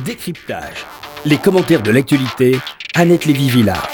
[0.00, 0.84] Décryptage.
[1.24, 2.56] Les commentaires de l'actualité,
[2.94, 3.88] Annette Lévy-Villard.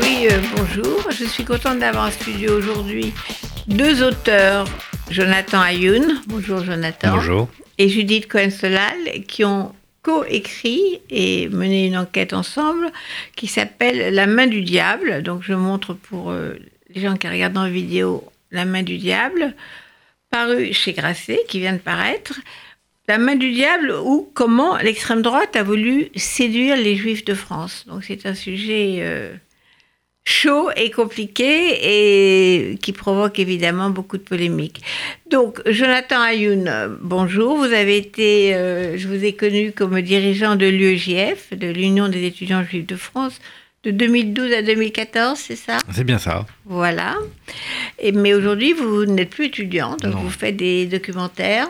[0.00, 1.10] Oui, euh, bonjour.
[1.10, 3.12] Je suis contente d'avoir en studio aujourd'hui
[3.66, 4.68] deux auteurs,
[5.10, 6.22] Jonathan Ayoun.
[6.28, 7.16] Bonjour Jonathan.
[7.16, 7.48] Bonjour.
[7.78, 12.92] Et Judith Cohen-Solal, qui ont co-écrit et mené une enquête ensemble
[13.34, 15.24] qui s'appelle La main du diable.
[15.24, 16.54] Donc je montre pour euh,
[16.94, 19.56] les gens qui regardent en vidéo La main du diable,
[20.30, 22.34] paru chez Grasset, qui vient de paraître.
[23.10, 27.84] La main du diable ou comment l'extrême droite a voulu séduire les juifs de France.
[27.88, 29.34] Donc c'est un sujet euh,
[30.24, 31.48] chaud et compliqué
[31.82, 34.80] et qui provoque évidemment beaucoup de polémiques.
[35.28, 37.56] Donc Jonathan Ayoun, bonjour.
[37.56, 42.24] Vous avez été, euh, je vous ai connu comme dirigeant de l'UEJF, de l'Union des
[42.24, 43.40] étudiants juifs de France,
[43.82, 45.78] de 2012 à 2014, c'est ça?
[45.92, 46.46] C'est bien ça.
[46.64, 47.16] Voilà.
[47.98, 50.20] Et, mais aujourd'hui, vous n'êtes plus étudiant, donc Non.
[50.20, 51.66] vous faites des documentaires.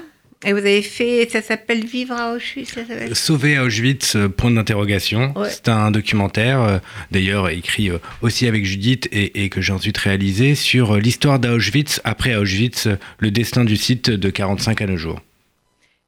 [0.47, 4.51] Et vous avez fait, ça s'appelle Vivre à Auschwitz, ça Sauver à Auschwitz, euh, point
[4.51, 5.35] d'interrogation.
[5.39, 5.49] Ouais.
[5.51, 6.79] C'est un documentaire, euh,
[7.11, 12.01] d'ailleurs écrit euh, aussi avec Judith et, et que j'ai ensuite réalisé, sur l'histoire d'Auschwitz,
[12.05, 15.21] après Auschwitz, le destin du site de 45 à nos jours.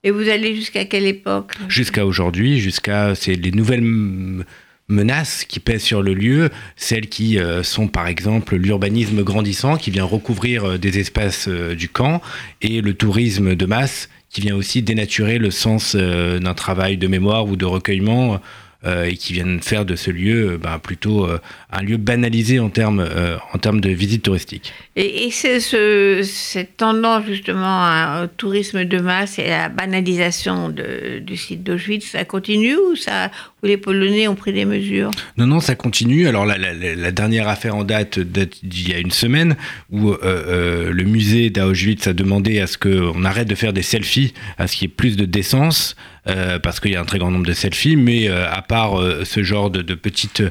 [0.03, 1.53] Et vous allez jusqu'à quelle époque?
[1.69, 4.45] Jusqu'à aujourd'hui, jusqu'à c'est les nouvelles m-
[4.93, 9.91] menaces qui pèsent sur le lieu, celles qui euh, sont par exemple l'urbanisme grandissant qui
[9.91, 12.23] vient recouvrir euh, des espaces euh, du camp
[12.61, 17.47] et le tourisme de masse qui vient aussi dénaturer le sens d'un travail de mémoire
[17.47, 18.41] ou de recueillement
[18.83, 21.29] et qui viennent faire de ce lieu ben, plutôt
[21.71, 23.07] un lieu banalisé en termes
[23.53, 24.73] en de visite touristique.
[24.97, 31.63] Et, cette tendance justement à- au tourisme de masse et à la banalisation du site
[31.63, 33.31] d'Auschwitz, ça continue ou, ça,
[33.63, 36.27] ou les Polonais ont pris des mesures Non, non, ça continue.
[36.27, 39.57] Alors la, la- dernière affaire en date date d'il y a une semaine
[39.91, 43.83] où euh, euh, le musée d'Auschwitz a demandé à ce qu'on arrête de faire des
[43.83, 45.95] selfies, à ce qu'il y ait plus de décence,
[46.27, 47.97] euh, parce qu'il y a un très grand nombre de selfies.
[47.97, 50.43] Mais à part ce genre de, de petites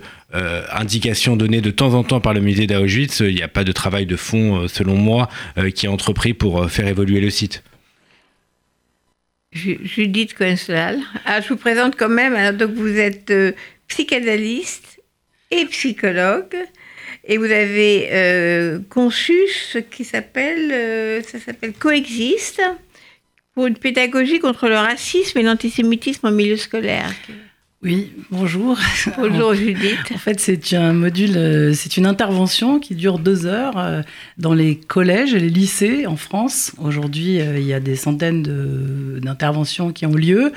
[0.73, 3.71] indications données de temps en temps par le musée d'Auschwitz, il n'y a pas de
[3.73, 5.27] travail de fond, selon moi,
[5.75, 7.63] qui est entrepris pour faire évoluer le site.
[9.51, 10.99] Ju- Judith Cohen-Solal.
[11.25, 12.35] Ah, je vous présente quand même.
[12.35, 13.51] Alors, donc, vous êtes euh,
[13.87, 14.99] psychanalyste
[15.51, 16.55] et psychologue.
[17.23, 19.35] Et vous avez euh, conçu
[19.71, 22.61] ce qui s'appelle, euh, ça s'appelle Coexiste,
[23.53, 27.13] pour une pédagogie contre le racisme et l'antisémitisme en milieu scolaire.
[27.83, 28.77] Oui, bonjour.
[29.17, 29.97] Bonjour Judith.
[30.13, 34.03] En fait, c'est un module, euh, c'est une intervention qui dure deux heures euh,
[34.37, 36.73] dans les collèges et les lycées en France.
[36.77, 40.51] Aujourd'hui, euh, il y a des centaines de- d'interventions qui ont lieu.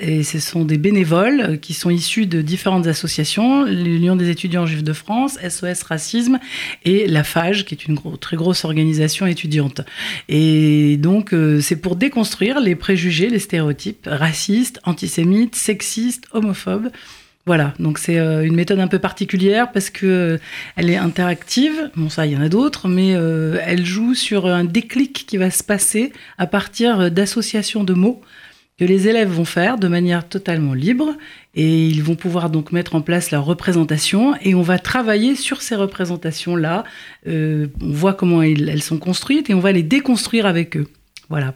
[0.00, 4.84] Et ce sont des bénévoles qui sont issus de différentes associations, l'Union des étudiants juifs
[4.84, 6.38] de France, SOS Racisme
[6.84, 9.80] et la FAGE, qui est une très grosse organisation étudiante.
[10.28, 16.90] Et donc, euh, c'est pour déconstruire les préjugés, les stéréotypes racistes, antisémites, sexistes, homophobes.
[17.44, 20.38] Voilà, donc c'est euh, une méthode un peu particulière parce que euh,
[20.76, 21.90] elle est interactive.
[21.96, 25.50] Bon, ça, il y en a d'autres, mais elle joue sur un déclic qui va
[25.50, 28.22] se passer à partir d'associations de mots
[28.78, 31.16] que les élèves vont faire de manière totalement libre
[31.54, 35.62] et ils vont pouvoir donc mettre en place leur représentation et on va travailler sur
[35.62, 36.84] ces représentations-là.
[37.26, 40.86] Euh, on voit comment elles sont construites et on va les déconstruire avec eux.
[41.28, 41.54] Voilà.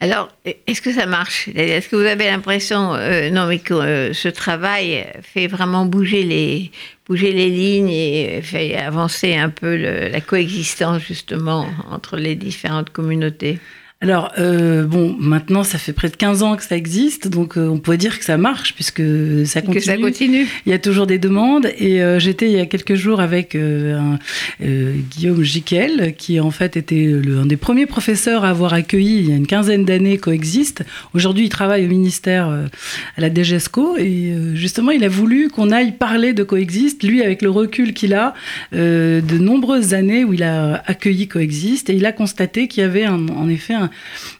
[0.00, 1.48] Alors, est-ce que ça marche?
[1.56, 6.22] Est-ce que vous avez l'impression, euh, non, mais que euh, ce travail fait vraiment bouger
[6.22, 6.70] les,
[7.08, 13.58] bouger les lignes et fait avancer un peu la coexistence justement entre les différentes communautés?
[14.00, 17.66] Alors, euh, bon, maintenant, ça fait près de 15 ans que ça existe, donc euh,
[17.66, 19.02] on pourrait dire que ça marche, puisque
[19.44, 19.80] ça Que continue.
[19.84, 22.94] ça continue Il y a toujours des demandes, et euh, j'étais il y a quelques
[22.94, 24.18] jours avec euh, un,
[24.64, 29.18] euh, Guillaume Jiquel, qui en fait était le- un des premiers professeurs à avoir accueilli
[29.18, 30.84] il y a une quinzaine d'années Coexiste.
[31.12, 32.66] Aujourd'hui, il travaille au ministère euh,
[33.16, 37.20] à la DGESCO, et euh, justement, il a voulu qu'on aille parler de Coexiste, lui,
[37.20, 38.34] avec le recul qu'il a
[38.74, 42.86] euh, de nombreuses années où il a accueilli Coexiste, et il a constaté qu'il y
[42.86, 43.87] avait un- en effet un,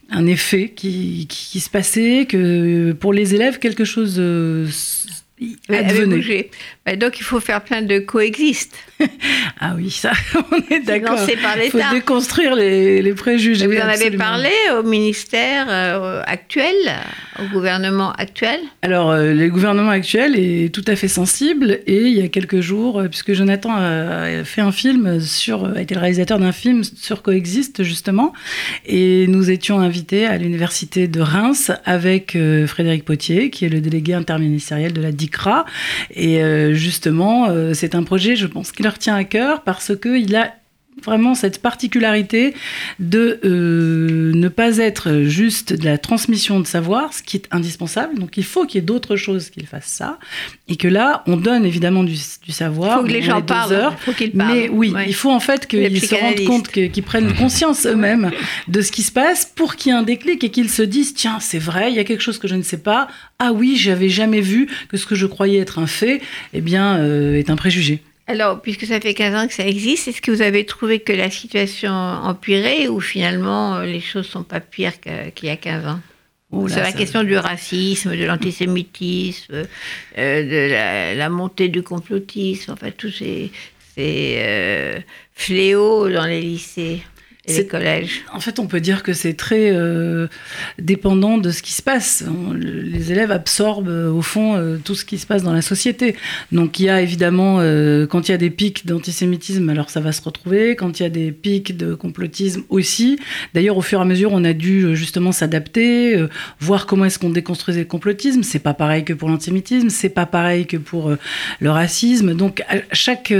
[0.09, 4.67] un effet qui, qui, qui se passait, que pour les élèves, quelque chose euh,
[5.69, 6.15] advenait.
[6.15, 6.51] bougé.
[6.85, 8.75] Bah, donc il faut faire plein de coexistes.
[9.61, 10.11] Ah oui, ça,
[10.51, 11.19] on est d'accord.
[11.29, 13.67] Il faut déconstruire les, les préjugés.
[13.67, 16.75] Vous en avez parlé au ministère euh, actuel,
[17.39, 18.59] au gouvernement actuel?
[18.81, 22.61] Alors, euh, le gouvernement actuel est tout à fait sensible et il y a quelques
[22.61, 26.83] jours, euh, puisque Jonathan a, fait un film sur, a été le réalisateur d'un film
[26.83, 28.33] sur Coexiste justement,
[28.85, 33.81] et nous étions invités à l'université de Reims avec euh, Frédéric Potier, qui est le
[33.81, 35.65] délégué interministériel de la DICRA,
[36.15, 36.39] et
[36.73, 40.53] justement, c'est un projet, je pense, qui leur tient à cœur parce que il a
[41.05, 42.53] vraiment cette particularité
[42.99, 48.19] de euh, ne pas être juste de la transmission de savoir, ce qui est indispensable.
[48.19, 50.19] Donc il faut qu'il y ait d'autres choses qui fassent ça.
[50.67, 52.17] Et que là, on donne évidemment du,
[52.49, 52.97] savoir.
[52.97, 53.91] Il faut que les gens parlent.
[53.99, 54.53] faut qu'ils parlent.
[54.53, 58.31] Mais oui, il faut en fait qu'ils se rendent compte, qu'ils prennent conscience eux-mêmes
[58.67, 61.13] de ce qui se passe pour qu'il y ait un déclic et qu'ils se disent
[61.13, 63.07] tiens, c'est vrai, il y a quelque chose que je ne sais pas.
[63.39, 66.21] Ah oui, j'avais jamais vu que ce que je croyais être un fait,
[66.53, 68.03] eh bien, euh, est un préjugé.
[68.29, 71.11] Alors, puisque ça fait 15 ans que ça existe, est-ce que vous avez trouvé que
[71.11, 75.87] la situation empirait ou finalement euh, les choses sont pas pires qu'il y a 15
[75.87, 75.99] ans?
[76.67, 79.63] C'est la question du racisme, de l'antisémitisme,
[80.19, 83.51] euh, de la, montée du complotisme, enfin tous ces,
[83.95, 85.03] ces
[85.33, 87.01] fléaux dans les lycées
[87.45, 90.27] et collèges En fait, on peut dire que c'est très euh,
[90.77, 92.23] dépendant de ce qui se passe.
[92.55, 96.15] les élèves absorbent euh, au fond euh, tout ce qui se passe dans la société.
[96.51, 97.59] Donc il y a évidemment,
[98.09, 100.75] quand il y a des pics d'antisémitisme, alors ça va se retrouver.
[100.75, 103.19] Quand il y a des pics de complotisme aussi.
[103.53, 106.25] D'ailleurs, au fur et à mesure, on a dû justement s'adapter,
[106.59, 108.43] voir comment est-ce qu'on déconstruisait le complotisme.
[108.43, 111.15] C'est pas pareil que pour l'antisémitisme, c'est pas pareil que pour
[111.59, 112.33] le racisme.
[112.33, 113.33] Donc à chaque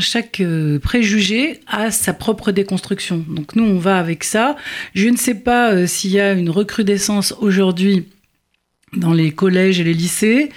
[0.00, 3.24] chaque euh, préjugé a sa propre déconstruction.
[3.28, 4.56] Donc nous, on va avec ça.
[4.94, 8.06] Je ne sais pas euh, s'il y a une recrudescence aujourd'hui
[8.96, 10.50] dans les collèges et les lycées.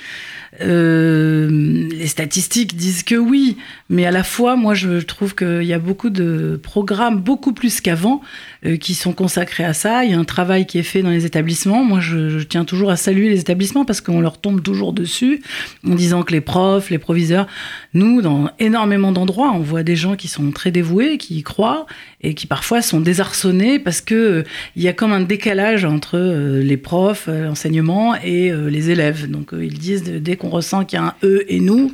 [0.61, 1.49] Euh,
[1.91, 3.57] les statistiques disent que oui,
[3.93, 7.79] mais à la fois, moi, je trouve qu'il y a beaucoup de programmes, beaucoup plus
[7.79, 8.21] qu'avant,
[8.65, 10.03] euh, qui sont consacrés à ça.
[10.03, 11.83] Il y a un travail qui est fait dans les établissements.
[11.83, 15.43] Moi, je, tiens toujours à saluer les établissements parce qu'on leur tombe toujours dessus
[15.87, 17.45] en disant que les profs, les proviseurs,
[17.93, 21.85] nous, dans énormément d'endroits, on voit des gens qui sont très dévoués, qui y croient
[22.21, 24.43] et qui parfois sont désarçonnés parce que euh,
[24.75, 29.29] y a comme un décalage entre les profs, l'enseignement et les élèves.
[29.29, 31.91] Donc, ils disent dès qu'on ressent qu'il y a un eux et nous,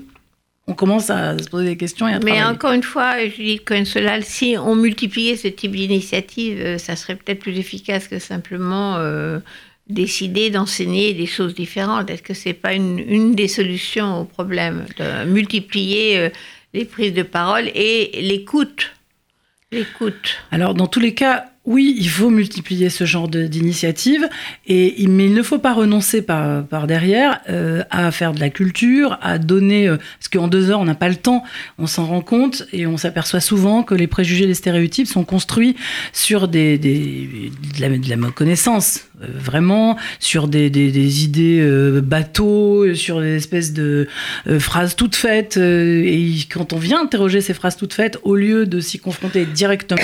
[0.69, 4.24] on commence à se poser des questions et à Mais encore une fois, Judith Cohen-Solal,
[4.24, 9.39] si on multipliait ce type d'initiative, euh, ça serait peut-être plus efficace que simplement euh,
[9.88, 12.12] décider d'enseigner des choses différentes.
[12.12, 16.30] Est-ce que c'est pas une, des solutions au problème de multiplier euh,
[16.75, 18.92] les prises de parole et l'écoute?
[19.72, 20.38] L'écoute.
[20.51, 24.27] Alors, dans tous les cas, oui, il faut multiplier ce genre d'initiatives,
[24.68, 29.19] mais il ne faut pas renoncer par, par derrière euh, à faire de la culture,
[29.21, 31.44] à donner, euh, parce qu'en deux heures on n'a pas le temps,
[31.77, 35.75] on s'en rend compte et on s'aperçoit souvent que les préjugés, les stéréotypes sont construits
[36.12, 41.63] sur des, des de, la, de, la, connaissance, euh, vraiment, sur des, des idées
[42.01, 44.07] bateaux, sur des espèces de
[44.57, 48.80] phrases toutes faites, et quand on vient interroger ces phrases toutes faites, au lieu de
[48.80, 50.01] s'y confronter directement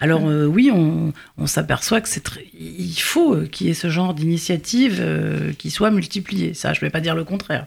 [0.00, 1.12] alors euh, oui, on,
[1.46, 2.22] s'aperçoit que c'est
[2.54, 6.54] il faut qu'il y ait ce genre d'initiative euh, qui soit multipliée.
[6.54, 7.66] Ça, je ne vais pas dire le contraire.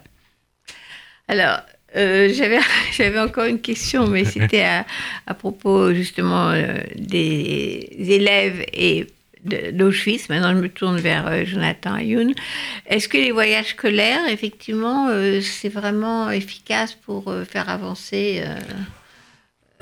[1.28, 1.60] Alors,
[1.96, 4.64] euh, j'avais, encore une question, mais c'était
[5.26, 6.54] à, propos justement
[6.96, 9.06] des élèves et
[9.44, 10.28] d'Auschwitz.
[10.30, 12.32] Maintenant, je me tourne vers Jonathan Youn.
[12.86, 15.08] Est-ce que les voyages scolaires, effectivement,
[15.42, 18.42] c'est vraiment efficace pour faire avancer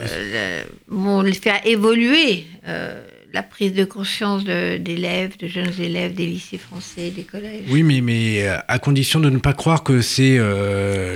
[0.09, 3.03] euh, bon, faire évoluer euh,
[3.33, 7.63] la prise de conscience d'élèves, de, jeunes élèves des lycées français, des collèges.
[7.69, 10.39] Oui, mais, euh, à condition de ne pas croire que c'est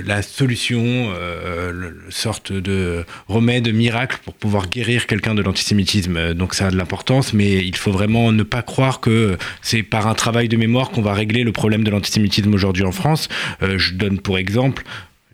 [0.05, 6.33] la solution, le, sorte de remède miracle pour pouvoir guérir quelqu'un de l'antisémitisme.
[6.33, 10.07] Donc ça a de l'importance, mais il faut vraiment ne pas croire que c'est par
[10.07, 13.27] un travail de mémoire qu'on va régler le problème de l'antisémitisme aujourd'hui en France.
[13.61, 14.83] je donne pour exemple,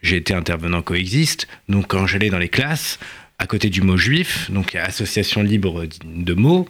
[0.02, 3.00] j'ai été intervenant coexiste, donc quand j'allais dans les classes,
[3.42, 6.70] à côté du mot juif, donc association libre de mots,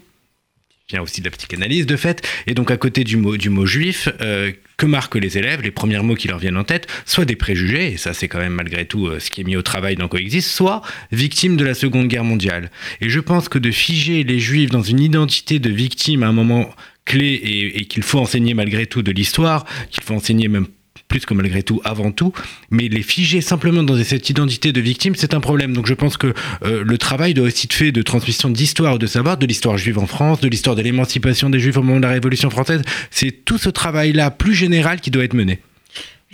[0.88, 3.50] qui vient aussi de la psychanalyse de fait, et donc à côté du mot, du
[3.50, 6.88] mot juif, euh, que marquent les élèves, les premiers mots qui leur viennent en tête,
[7.06, 9.58] soit des préjugés, et ça c'est quand même malgré tout euh, ce qui est mis
[9.58, 12.72] au travail dans Coexiste, soit victimes de la Seconde Guerre mondiale.
[13.02, 16.32] Et je pense que de figer les juifs dans une identité de victime à un
[16.32, 16.74] moment
[17.04, 20.68] clé et, et qu'il faut enseigner malgré tout de l'histoire, qu'il faut enseigner même
[21.12, 22.32] plus que malgré tout avant tout,
[22.70, 25.74] mais les figer simplement dans cette identité de victime, c'est un problème.
[25.74, 29.08] Donc je pense que euh, le travail doit aussi être fait de transmission d'histoire, de
[29.08, 32.06] savoir, de l'histoire juive en France, de l'histoire de l'émancipation des juifs au moment de
[32.06, 32.82] la Révolution française.
[33.10, 35.60] C'est tout ce travail-là plus général qui doit être mené.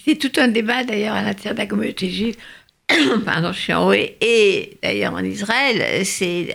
[0.06, 2.36] C'est tout un débat d'ailleurs à l'intérieur de la communauté juive
[3.26, 6.54] pardon, je suis en et d'ailleurs en Israël, c'est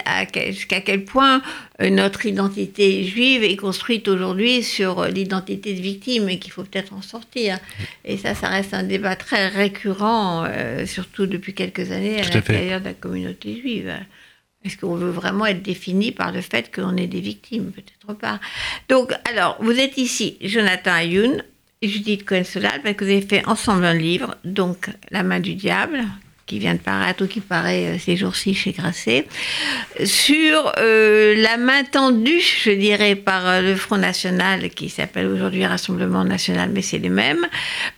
[0.48, 1.42] jusqu'à quel point
[1.80, 6.94] euh, notre identité juive est construite aujourd'hui sur l'identité de victime et qu'il faut peut-être
[6.94, 7.58] en sortir.
[8.04, 12.80] Et ça, ça reste un débat très récurrent, euh, surtout depuis quelques années à l'intérieur
[12.80, 13.92] de la communauté juive.
[14.64, 17.72] Est-ce qu'on veut vraiment être défini par le fait qu'on est des victimes?
[17.72, 18.40] Peut-être pas.
[18.88, 21.42] Donc, alors, vous êtes ici, Jonathan Ayoun,
[21.82, 26.04] Judith Cohen-Solal, parce que vous avez fait ensemble un livre, donc La main du diable,
[26.46, 29.26] qui vient de paraître ou qui paraît ces jours-ci chez Grasset,
[30.04, 36.70] sur la main tendue, je dirais, par le Front National, qui s'appelle aujourd'hui Rassemblement National,
[36.72, 37.46] mais c'est le même,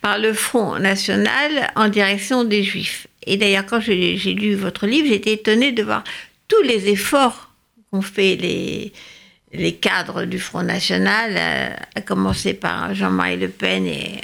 [0.01, 3.07] par le Front National en direction des Juifs.
[3.27, 6.03] Et d'ailleurs, quand j'ai lu votre livre, j'étais étonnée de voir
[6.47, 7.51] tous les efforts
[7.91, 8.93] qu'ont fait les,
[9.53, 14.21] les cadres du Front National, euh, à commencer par Jean-Marie Le Pen et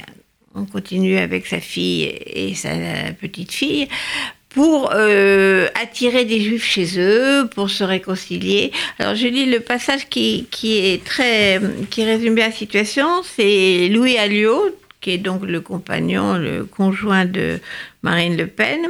[0.54, 2.70] on continue avec sa fille et sa
[3.18, 3.88] petite fille,
[4.50, 8.70] pour euh, attirer des juifs chez eux, pour se réconcilier.
[8.98, 13.22] Alors je lis le passage qui, qui est très, qui résume bien la situation.
[13.22, 17.60] C'est Louis Alliot, qui est donc le compagnon, le conjoint de
[18.02, 18.80] Marine Le Pen,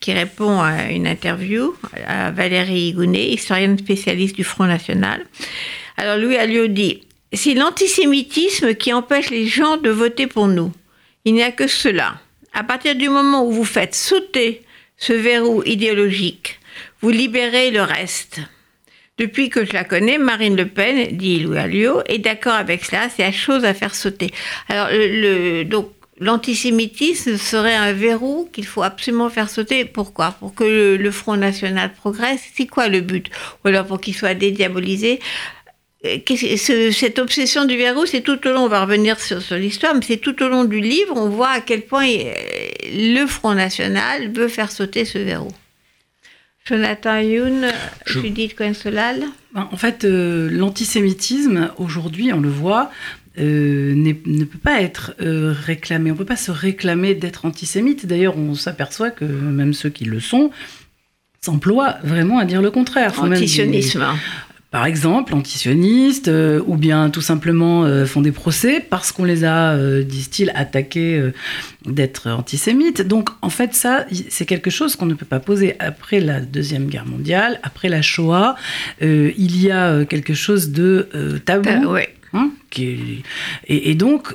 [0.00, 1.74] qui répond à une interview
[2.06, 5.24] à Valérie Gounet, historienne spécialiste du Front National.
[5.96, 10.72] Alors Louis Alliot dit C'est l'antisémitisme qui empêche les gens de voter pour nous.
[11.24, 12.20] Il n'y a que cela.
[12.52, 14.62] À partir du moment où vous faites sauter
[14.96, 16.60] ce verrou idéologique,
[17.00, 18.40] vous libérez le reste.
[19.18, 23.08] Depuis que je la connais, Marine Le Pen, dit Louis Alliot, est d'accord avec cela,
[23.08, 24.30] c'est la chose à faire sauter.
[24.68, 29.84] Alors, le, donc, l'antisémitisme serait un verrou qu'il faut absolument faire sauter.
[29.84, 30.32] Pourquoi?
[30.38, 32.42] Pour que le, Front National progresse.
[32.54, 33.28] C'est quoi le but?
[33.64, 35.20] Ou alors pour qu'il soit dédiabolisé?
[36.04, 40.00] Euh, cette obsession du verrou, c'est tout au long, on va revenir sur, l'histoire, mais
[40.02, 42.32] c'est tout au long du livre, on voit à quel point euh,
[42.92, 45.52] le Front National veut faire sauter ce verrou.
[46.64, 47.66] Jonathan Youn,
[48.06, 52.90] Judith Cohen-Solal ben, En fait, euh, l'antisémitisme, aujourd'hui, on le voit,
[53.36, 56.10] ne peut pas être réclamé.
[56.10, 58.06] On ne peut pas se réclamer d'être antisémite.
[58.06, 60.50] D'ailleurs, on s'aperçoit que même ceux qui le sont
[61.40, 63.20] s'emploient vraiment à dire le contraire.
[63.20, 64.04] Antisionisme
[64.72, 69.44] par exemple, antisionistes, euh, ou bien tout simplement euh, font des procès parce qu'on les
[69.44, 71.22] a, euh, disent-ils, attaqués
[71.84, 73.02] d'être antisémites.
[73.02, 76.86] Donc, en fait, ça, c'est quelque chose qu'on ne peut pas poser après la Deuxième
[76.86, 78.56] Guerre mondiale, après la Shoah.
[79.02, 81.08] il y a quelque chose de
[81.44, 81.68] tabou.
[82.34, 83.22] Hein, qui
[83.66, 84.34] et, donc,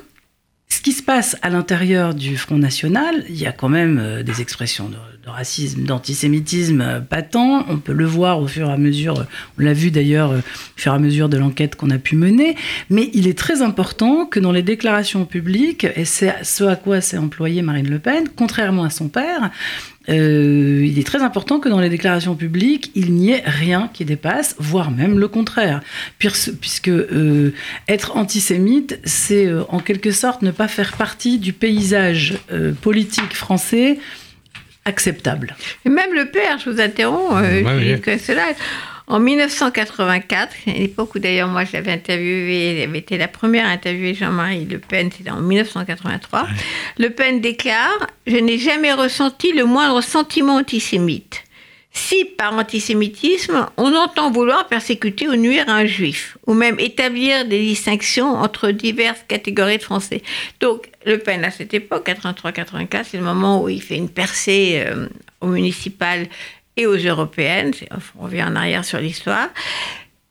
[0.68, 4.40] ce qui se passe à l'intérieur du Front National, il y a quand même des
[4.40, 4.96] expressions de
[5.28, 7.36] racisme, d'antisémitisme euh, patent.
[7.36, 9.26] On peut le voir au fur et à mesure,
[9.58, 12.16] on l'a vu d'ailleurs euh, au fur et à mesure de l'enquête qu'on a pu
[12.16, 12.56] mener.
[12.90, 17.00] Mais il est très important que dans les déclarations publiques, et c'est ce à quoi
[17.00, 19.50] s'est employée Marine Le Pen, contrairement à son père,
[20.08, 24.04] euh, il est très important que dans les déclarations publiques, il n'y ait rien qui
[24.04, 25.80] dépasse, voire même le contraire.
[26.18, 26.90] Puisque
[27.88, 32.38] être antisémite, c'est en quelque sorte ne pas faire partie du paysage
[32.80, 33.98] politique français
[34.88, 35.54] acceptable.
[35.84, 38.42] Et même le père, je vous interromps, euh, que cela.
[39.10, 43.66] En 1984, à l'époque où d'ailleurs moi je l'avais interviewé, il avait été la première
[43.66, 46.46] à interviewer Jean-Marie Le Pen, c'était en 1983,
[46.98, 51.42] Le Pen déclare Je n'ai jamais ressenti le moindre sentiment antisémite.
[51.90, 57.60] Si par antisémitisme, on entend vouloir persécuter ou nuire un juif, ou même établir des
[57.60, 60.22] distinctions entre diverses catégories de Français.
[60.60, 64.84] Donc, Le Pen, à cette époque, 83-84, c'est le moment où il fait une percée
[64.86, 65.08] euh,
[65.40, 66.26] aux municipales
[66.78, 67.72] et aux européennes.
[68.18, 69.48] On revient en arrière sur l'histoire.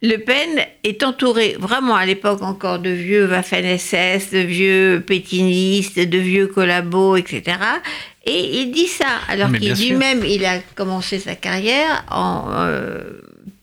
[0.02, 6.18] Le Pen est entouré vraiment à l'époque encore de vieux Waffen-SS, de vieux pétinistes, de
[6.18, 7.58] vieux collabos, etc.
[8.26, 13.00] Et il dit ça, alors qu'il lui-même, il a commencé sa carrière en euh,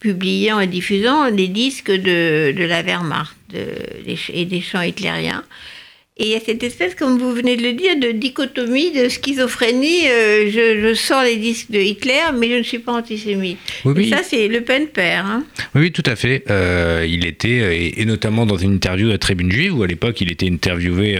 [0.01, 5.45] publiant et diffusant des disques de, de la Wehrmacht et des chants hitlériens.
[6.17, 9.09] Et il y a cette espèce, comme vous venez de le dire, de dichotomie, de
[9.09, 10.07] schizophrénie.
[10.07, 13.59] Euh, je, sors les disques de Hitler, mais je ne suis pas antisémite.
[13.85, 15.27] Oui, ça, c'est Le Pen père.
[15.27, 15.43] Hein.
[15.75, 16.45] Oui, oui, tout à fait.
[16.49, 20.21] Euh, il était, euh, et, notamment dans une interview à Tribune Juive, où à l'époque,
[20.21, 21.19] il était interviewé,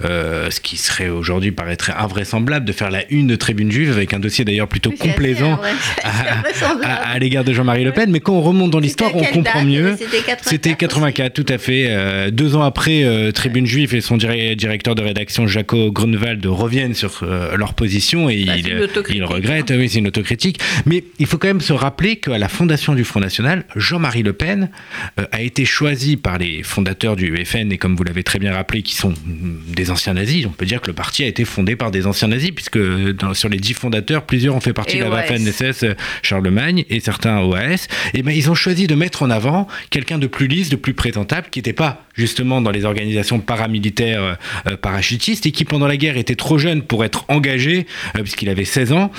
[0.00, 4.20] ce qui serait aujourd'hui paraîtrait invraisemblable, de faire la une de Tribune Juive, avec un
[4.20, 5.60] dossier d'ailleurs plutôt complaisant
[6.02, 8.10] à, l'égard de Jean-Marie Le Pen.
[8.10, 9.96] Mais quand on remonte dans l'histoire, on comprend mieux.
[10.40, 12.30] C'était 84, tout à fait.
[12.32, 13.04] deux ans après,
[13.34, 18.28] Tribune Juive et son directeur directeur de rédaction Jaco Grunewald reviennent sur euh, leur position
[18.28, 20.60] et bah, il, il, regrette, oui, c'est une autocritique.
[20.86, 24.32] Mais il faut quand même se rappeler qu'à la fondation du Front National, Jean-Marie Le
[24.32, 24.70] Pen
[25.18, 28.52] euh, a été choisi par les fondateurs du FN et comme vous l'avez très bien
[28.52, 30.46] rappelé, qui sont mm, des anciens nazis.
[30.46, 33.34] On peut dire que le parti a été fondé par des anciens nazis puisque dans,
[33.34, 37.40] sur les dix fondateurs, plusieurs ont fait partie de la Waffen-SS euh, Charlemagne et certains
[37.40, 37.88] OAS.
[38.14, 40.94] Et ben ils ont choisi de mettre en avant quelqu'un de plus lisse, de plus
[40.94, 44.36] présentable, qui n'était pas justement dans les organisations paramilitaires militaire
[44.80, 48.92] parachutiste et qui pendant la guerre était trop jeune pour être engagé puisqu'il avait 16
[48.92, 49.10] ans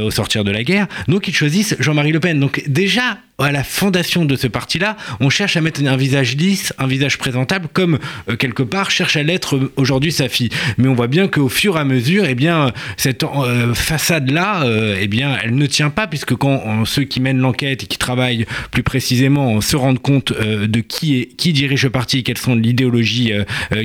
[0.00, 0.86] au sortir de la guerre.
[1.08, 2.38] Donc ils choisissent Jean-Marie Le Pen.
[2.40, 6.72] Donc déjà à la fondation de ce parti-là, on cherche à mettre un visage lisse,
[6.78, 10.48] un visage présentable, comme euh, quelque part cherche à l'être euh, aujourd'hui sa fille.
[10.76, 14.64] Mais on voit bien qu'au fur et à mesure, eh bien, cette euh, façade-là,
[15.00, 18.46] eh bien, elle ne tient pas, puisque quand ceux qui mènent l'enquête et qui travaillent
[18.70, 23.32] plus précisément se rendent compte de qui, est, qui dirige le parti, quelles sont l'idéologie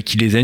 [0.05, 0.42] qui les anime,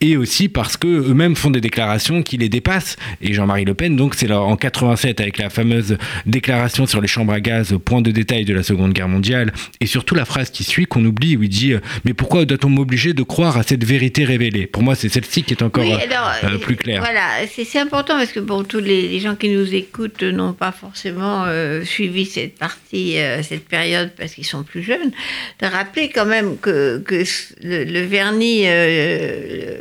[0.00, 2.96] et aussi parce que eux-mêmes font des déclarations qui les dépassent.
[3.20, 5.96] Et Jean-Marie Le Pen, donc, c'est en 87 avec la fameuse
[6.26, 9.86] déclaration sur les chambres à gaz, point de détail de la Seconde Guerre mondiale, et
[9.86, 13.12] surtout la phrase qui suit qu'on oublie où il dit euh, Mais pourquoi doit-on m'obliger
[13.12, 14.66] de croire à cette vérité révélée?
[14.66, 15.98] Pour moi, c'est celle-ci qui est encore euh,
[16.44, 17.00] euh, plus claire.
[17.00, 21.46] Voilà, c'est important parce que pour tous les, gens qui nous écoutent n'ont pas forcément
[21.84, 25.12] suivi cette partie, cette période parce qu'ils sont plus jeunes,
[25.60, 27.22] de rappeler quand même que, que
[27.62, 28.64] le, vernis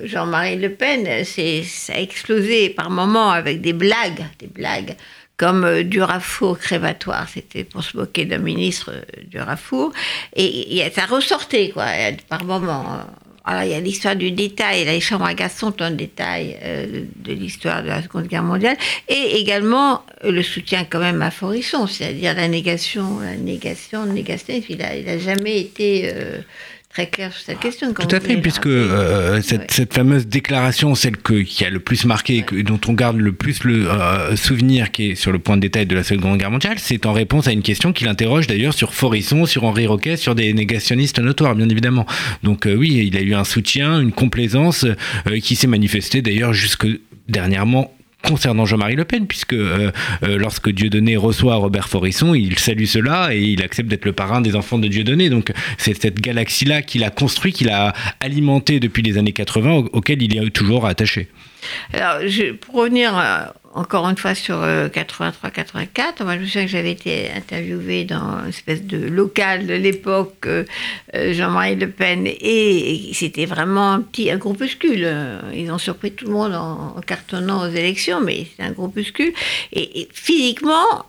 [0.03, 4.95] Jean-Marie Le Pen, ça a explosé par moments avec des blagues, des blagues
[5.41, 9.91] comme euh, du Durafour crématoire, c'était pour se moquer d'un ministre euh, du Durafour,
[10.35, 11.87] et, ça ressortait quoi,
[12.29, 12.99] par moment.
[13.43, 17.05] Alors, il y a l'histoire du détail, les chambres à gaz sont un détail euh,
[17.15, 18.77] de l'histoire de la Seconde Guerre mondiale,
[19.09, 24.77] et également le soutien quand même à Forisson, c'est-à-dire la négation, la négation, négation, il
[24.77, 26.13] n'a jamais été
[26.91, 27.93] très clair sur cette question.
[27.93, 32.79] Tout à fait, puisque euh, cette, fameuse déclaration, celle qui a le plus marqué, dont
[32.87, 35.95] on garde le plus le euh, souvenir, qui est sur le point de détail de
[35.95, 39.45] la Seconde Guerre mondiale, c'est en réponse à une question qu'il interroge d'ailleurs sur Forisson,
[39.45, 42.05] sur Henri Roquet, sur des négationnistes notoires, bien évidemment.
[42.43, 44.85] Donc euh, oui, il a eu un soutien, une complaisance
[45.41, 46.87] qui s'est manifestée d'ailleurs jusque
[47.27, 47.93] dernièrement
[48.27, 49.91] concernant Jean-Marie Le Pen, puisque euh,
[50.23, 54.41] euh, lorsque Dieudonné reçoit Robert Forisson, il salue cela et il accepte d'être le parrain
[54.41, 55.29] des enfants de Dieudonné.
[55.29, 60.21] Donc c'est cette galaxie-là qu'il a construit, qu'il a alimenté depuis les années 80, auquel
[60.21, 61.27] il est toujours attaché.
[61.93, 62.19] Alors,
[62.61, 64.61] pour revenir euh, encore une fois sur 83-84,
[66.21, 69.73] euh, moi je me souviens que j'avais été interviewée dans une espèce de local de
[69.73, 70.63] l'époque, euh,
[71.13, 75.07] Jean-Marie Le Pen, et, c'était vraiment un petit un groupuscule.
[75.53, 79.33] Ils ont surpris tout le monde en, cartonnant aux élections, mais c'est un groupuscule.
[79.73, 81.05] Et, physiquement,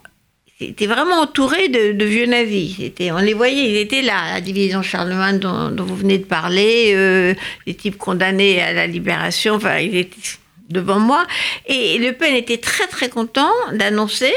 [0.59, 2.77] c'était vraiment entouré de, vieux nazis.
[3.11, 7.73] on les voyait, ils étaient là, la division Charlemagne dont, vous venez de parler, les
[7.73, 10.37] types condamnés à la libération, enfin, ils étaient
[10.69, 11.25] devant moi.
[11.67, 14.33] Et Le Pen était très très content d'annoncer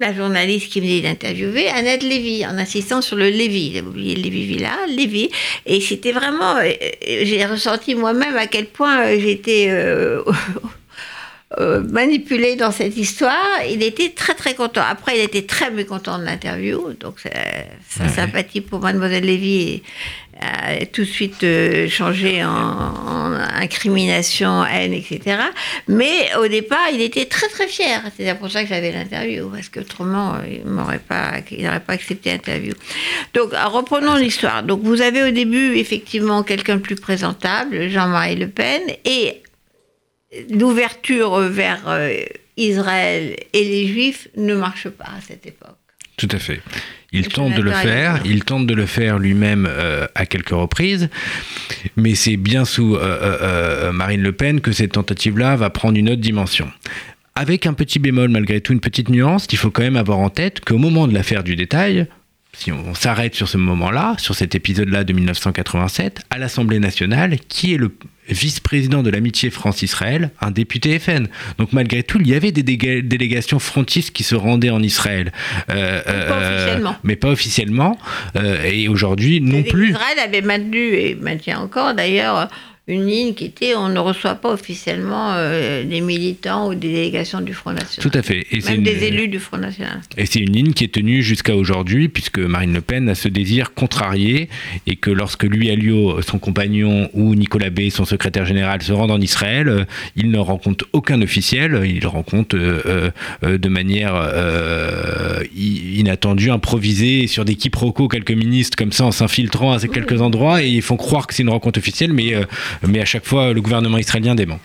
[0.00, 3.78] la journaliste qui venait d'interviewer, Annette Lévy, en insistant sur le Lévy.
[3.80, 5.30] Vous oublié Lévy Villa, Lévy.
[5.66, 6.56] Et c'était vraiment.
[6.56, 10.22] Euh, euh, j'ai ressenti moi-même à quel point euh,
[11.58, 11.92] j'étais.
[11.92, 14.82] manipulée dans cette histoire, il était très très content.
[14.88, 17.20] Après, il était très mécontent de l'interview, donc
[17.88, 19.82] sa sympathie pour Mademoiselle Lévy
[20.40, 25.38] a tout de suite euh, changé en, incrimination, haine, etc.
[25.88, 28.02] Mais au départ, il était très très fier.
[28.16, 31.34] C'est pour ça que j'avais l'interview, parce qu'autrement, il n'aurait pas,
[31.86, 32.74] pas accepté l'interview.
[33.34, 34.62] Donc, reprenons l'histoire.
[34.62, 39.42] Donc, vous avez au début effectivement quelqu'un de plus présentable, Jean-Marie Le Pen, et
[40.50, 42.24] l'ouverture vers euh,
[42.56, 45.76] Israël et les Juifs ne marche pas à cette époque.
[46.16, 46.60] Tout à fait.
[47.12, 51.08] Il tente de le faire, il tente de le faire lui-même euh, à quelques reprises,
[51.96, 56.10] mais c'est bien sous euh, euh, Marine Le Pen que cette tentative-là va prendre une
[56.10, 56.70] autre dimension.
[57.34, 60.28] Avec un petit bémol, malgré tout, une petite nuance, il faut quand même avoir en
[60.28, 62.06] tête qu'au moment de l'affaire du détail,
[62.52, 67.74] si on s'arrête sur ce moment-là, sur cet épisode-là de 1987, à l'Assemblée nationale, qui
[67.74, 67.92] est le
[68.28, 71.26] vice-président de l'amitié France-Israël, un député FN.
[71.58, 75.32] Donc malgré tout, il y avait des délégations frontistes qui se rendaient en Israël.
[75.70, 76.96] Euh, pas euh, officiellement.
[77.02, 77.98] Mais pas officiellement.
[78.36, 79.90] Euh, et aujourd'hui, non plus.
[79.90, 82.48] Israël avait maintenu, et maintient encore d'ailleurs,
[82.90, 87.40] une ligne qui était on ne reçoit pas officiellement euh, des militants ou des délégations
[87.40, 88.10] du Front National.
[88.10, 88.46] Tout à fait.
[88.50, 90.00] Et Même des élus du Front National.
[90.16, 93.28] Et c'est une ligne qui est tenue jusqu'à aujourd'hui, puisque Marine Le Pen a ce
[93.28, 94.48] désir contrarié,
[94.86, 99.10] et que lorsque lui, Alliot, son compagnon, ou Nicolas B, son secrétaire général, se rendent
[99.10, 99.84] en Israël, euh,
[100.16, 103.10] il ne rencontre aucun officiel, il rencontre euh,
[103.42, 104.14] de manière
[105.54, 110.68] inattendue, improvisée, sur des quiproquos, quelques ministres comme ça, en s'infiltrant à quelques endroits, et
[110.68, 112.34] ils font croire que c'est une rencontre officielle, mais
[112.86, 114.60] mais à chaque fois, le gouvernement israélien dément.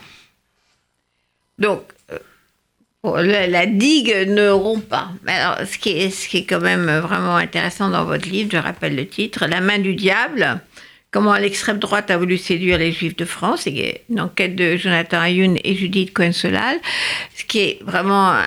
[1.60, 5.10] Donc, euh, la, digue ne rompt pas.
[5.28, 8.58] Alors, ce qui, est, ce qui est quand même vraiment intéressant dans votre livre, je
[8.58, 10.60] rappelle le titre, La main du diable,
[11.12, 15.58] comment l'extrême droite a voulu séduire les juifs de France, une enquête de Jonathan Ayoun
[15.64, 16.78] et Judith Cohen-Solal,
[17.36, 18.34] ce qui est vraiment...
[18.34, 18.42] Euh,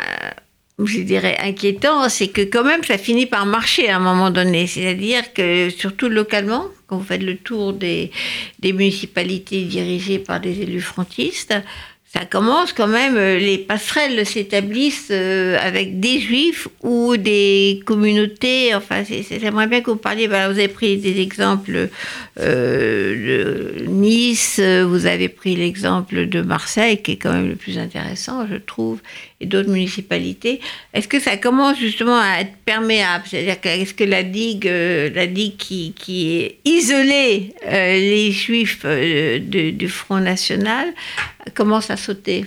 [0.87, 4.67] je dirais, inquiétant, c'est que quand même, ça finit par marcher à un moment donné.
[4.67, 8.11] C'est-à-dire que, surtout localement, quand vous faites le tour des,
[8.63, 11.55] municipalités dirigées par des élus frontistes,
[12.11, 18.75] ça commence quand même, euh, les passerelles s'établissent euh, avec des juifs ou des communautés.
[18.75, 20.27] Enfin, j'aimerais bien que vous parliez.
[20.27, 21.91] vous avez pris des exemples
[22.41, 27.77] euh, de Nice, vous avez pris l'exemple de Marseille, qui est quand même le plus
[27.77, 29.01] intéressant, je trouve,
[29.41, 30.61] et d'autres municipalités.
[30.93, 33.25] Est-ce que ça commence justement à être perméable?
[33.27, 40.21] C'est-à-dire qu'est-ce que la digue, la digue qui, qui est isolée les juifs du Front
[40.21, 40.89] National
[41.55, 42.47] commence à sauter?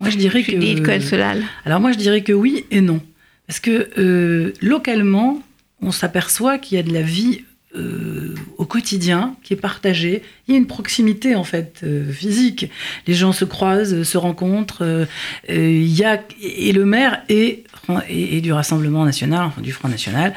[0.00, 1.50] Moi, je dirais que.
[1.66, 3.00] Alors, moi, je dirais que oui et non.
[3.46, 5.42] Parce que euh, localement,
[5.82, 7.44] on s'aperçoit qu'il y a de la vie
[7.76, 10.22] euh, au quotidien qui est partagée.
[10.46, 12.70] Il y a une proximité en fait euh, physique.
[13.06, 15.06] Les gens se croisent, se rencontrent.
[15.48, 17.64] il y a et le maire est,
[18.08, 20.34] et, du Rassemblement national, enfin du Front national,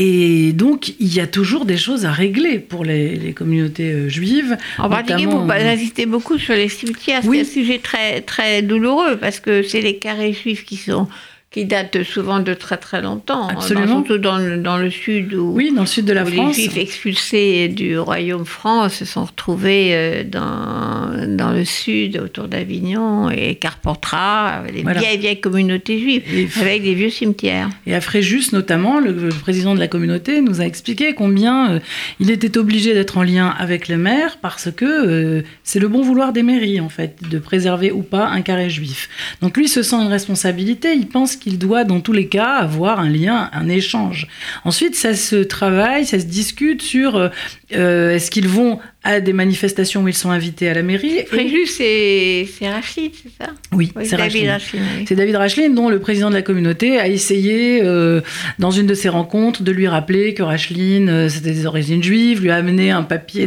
[0.00, 4.56] et donc, il y a toujours des choses à régler pour les, communautés euh, juives.
[4.78, 7.22] En particulier, vous insistez beaucoup sur les cimetières.
[7.24, 11.08] C'est un sujet très, très douloureux parce que c'est les carrés juifs qui sont
[11.50, 13.48] qui date souvent de très très longtemps.
[13.48, 14.04] Absolument.
[14.04, 16.58] surtout dans le, dans le sud où, oui, dans le sud de la France.
[16.58, 22.48] les Juifs expulsés du royaume France se sont retrouvés euh, dans, dans le sud, autour
[22.48, 26.22] d'Avignon et Carpentras, les vieilles vieilles communautés juives,
[26.60, 27.70] avec des vieux cimetières.
[27.86, 31.80] Et à Fréjus notamment, le, président de la communauté nous a expliqué combien euh,
[32.20, 36.02] il était obligé d'être en lien avec le maire parce que euh, c'est le bon
[36.02, 39.08] vouloir des mairies en fait de préserver ou pas un carré juif.
[39.40, 40.92] Donc lui se sent une responsabilité.
[40.94, 44.26] Il pense qu'il doit dans tous les cas avoir un lien, un échange.
[44.64, 47.28] Ensuite, ça se travaille, ça se discute sur euh,
[47.74, 51.24] euh, est-ce qu'ils vont à des manifestations où ils sont invités à la mairie.
[51.26, 53.52] Fréjus, c'est Rachid, c'est ça?
[53.72, 54.80] Oui, c'est David Rachid.
[55.06, 58.20] C'est David Rachid, dont le président de la communauté a essayé, euh,
[58.58, 62.50] dans une de ses rencontres, de lui rappeler que Racheline, c'était des origines juives, lui
[62.50, 63.46] a amené un papier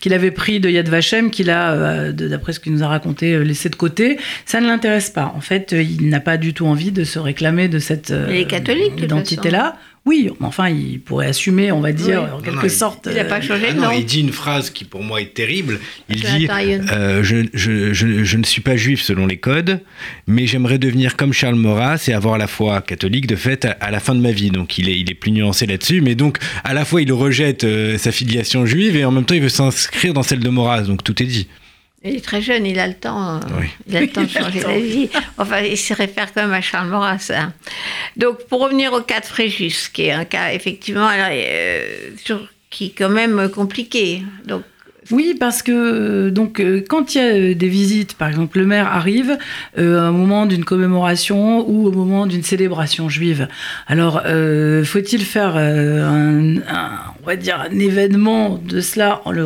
[0.00, 3.68] qu'il avait pris de Yad Vashem, qu'il a, d'après ce qu'il nous a raconté, laissé
[3.68, 4.16] de côté.
[4.46, 5.34] Ça ne l'intéresse pas.
[5.36, 8.14] En fait, il n'a pas du tout envie de se réclamer de cette
[8.96, 9.76] identité-là.
[10.06, 13.08] Oui, enfin, il pourrait assumer, on va dire, en quelque sorte.
[13.10, 15.80] Il n'a pas changé, ah non, Il dit une phrase qui, pour moi, est terrible.
[16.10, 19.80] Il dit euh, je, je, je, ne suis pas juif selon les codes,
[20.26, 23.98] mais j'aimerais devenir comme Charles Maurras et avoir la foi catholique de fait à, la
[23.98, 24.50] fin de ma vie.
[24.50, 26.02] Donc, il est, il est plus nuancé là-dessus.
[26.02, 29.34] Mais donc, à la fois, il rejette euh, sa filiation juive et en même temps,
[29.34, 30.82] il veut s'inscrire dans celle de Maurras.
[30.82, 31.48] Donc, tout est dit.
[32.06, 33.40] Il est très jeune, il a le temps,
[33.86, 35.08] il a le temps de changer d'avis.
[35.38, 37.30] Enfin, il se réfère quand même à Charles Maurras.
[37.34, 37.54] Hein.
[38.16, 42.10] Donc, pour revenir au cas de Fréjus, qui est un cas effectivement euh,
[42.68, 44.22] qui est quand même compliqué.
[44.44, 44.64] Donc,
[45.10, 48.58] oui, parce que euh, donc euh, quand il y a euh, des visites, par exemple,
[48.58, 49.36] le maire arrive
[49.76, 53.48] à un moment d'une commémoration ou au moment d'une célébration juive.
[53.86, 54.22] Alors,
[54.84, 56.56] faut-il faire un,
[57.72, 59.42] événement de cela en lui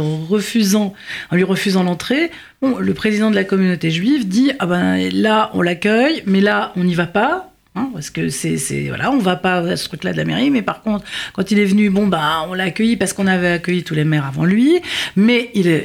[1.45, 2.31] refusant l'entrée?
[2.63, 6.85] Le président de la communauté juive dit ah ben là on l'accueille, mais là on
[6.85, 8.57] n'y va pas Hein, parce que c'est,
[8.89, 11.59] voilà, on va pas à ce truc-là de la mairie, mais par contre, quand il
[11.59, 14.45] est venu, bon, bah, on l'a accueilli parce qu'on avait accueilli tous les maires avant
[14.45, 14.81] lui,
[15.17, 15.85] mais il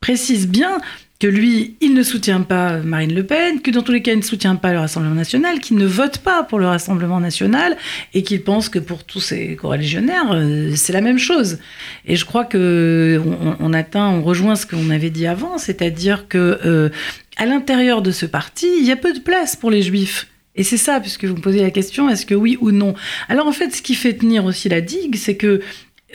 [0.00, 0.78] précise bien
[1.20, 4.18] que lui, il ne soutient pas Marine Le Pen, que dans tous les cas, il
[4.18, 7.76] ne soutient pas le Rassemblement national, qu'il ne vote pas pour le Rassemblement national
[8.14, 11.58] et qu'il pense que pour tous ses coreligionnaires, euh, c'est la même chose.
[12.06, 13.20] Et je crois que
[13.60, 16.88] on, atteint, on rejoint ce qu'on avait dit avant, c'est-à-dire que euh,
[17.36, 20.29] à l'intérieur de ce parti, il y a peu de place pour les juifs.
[20.56, 22.94] Et c'est ça, puisque vous me posez la question, est-ce que oui ou non?
[23.28, 25.60] Alors en fait, ce qui fait tenir aussi la digue, c'est que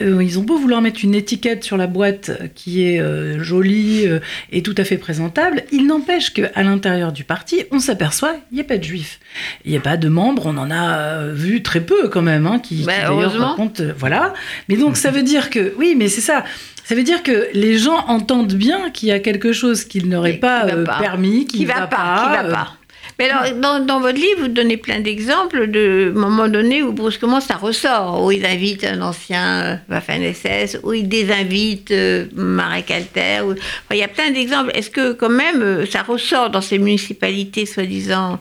[0.02, 4.06] euh, ils ont beau vouloir mettre une étiquette sur la boîte qui est euh, jolie
[4.06, 4.20] euh,
[4.52, 8.60] et tout à fait présentable, il n'empêche qu'à l'intérieur du parti, on s'aperçoit qu'il n'y
[8.60, 9.20] a pas de juifs.
[9.64, 12.58] Il n'y a pas de membres, on en a vu très peu quand même, hein,
[12.58, 13.56] qui, bah, d'ailleurs
[13.96, 14.34] voilà.
[14.68, 16.44] Mais donc ça veut dire que, oui, mais c'est ça.
[16.84, 20.34] Ça veut dire que les gens entendent bien qu'il y a quelque chose qu'ils n'auraient
[20.34, 20.66] pas,
[21.00, 22.22] permis, qui ne va, pas.
[22.22, 22.75] Qui va pas.
[23.18, 27.56] Mais alors, dans, votre livre, vous donnez plein d'exemples de moments donnés où brusquement ça
[27.56, 33.42] ressort, où ils invitent un ancien Waffen-SS, où ils désinvitent euh, Marek Alter.
[33.90, 34.70] il y a plein d'exemples.
[34.74, 38.38] Est-ce que quand même euh, ça ressort dans ces municipalités soi-disant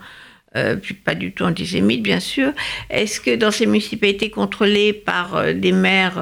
[0.57, 2.51] euh, pas du tout antisémites, bien sûr.
[2.89, 6.21] Est-ce que dans ces municipalités contrôlées par des maires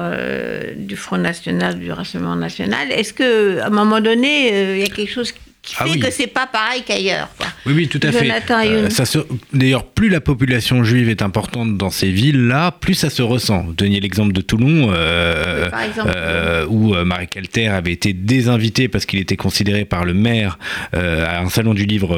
[0.76, 5.12] du Front National, du Rassemblement National, est-ce qu'à un moment donné, il y a quelque
[5.12, 5.32] chose
[5.64, 7.28] qui ah fait que c'est pas pareil qu'ailleurs
[7.66, 8.68] Oui, oui, tout à Jonathan fait.
[8.68, 9.18] Euh, ça se...
[9.52, 13.62] D'ailleurs, plus la population juive est importante dans ces villes-là, plus ça se ressent.
[13.62, 16.12] Vous donniez l'exemple de Toulon, euh, Oui, par exemple.
[16.14, 20.58] euh, où Marie Calter avait été désinvité parce qu'il était considéré par le maire
[20.94, 22.14] euh, à un salon du livre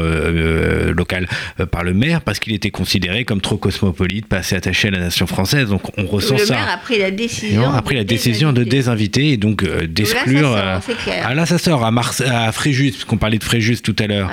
[0.93, 1.29] local
[1.61, 4.91] euh, par le maire parce qu'il était considéré comme trop cosmopolite, pas assez attaché à
[4.91, 5.69] la nation française.
[5.69, 6.55] Donc on ressent le ça.
[6.55, 7.65] maire a pris la décision.
[7.67, 10.51] on a pris la décision de désinviter et donc euh, d'exclure.
[10.51, 11.25] Là, ça euh, sort, c'est clair.
[11.29, 14.07] ah là, ça sort à, Mars à Fréjus, parce qu'on parlait de Fréjus tout à
[14.07, 14.31] l'heure.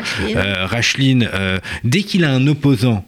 [0.65, 1.23] Racheline.
[1.33, 3.05] Euh, euh, dès qu'il a un opposant,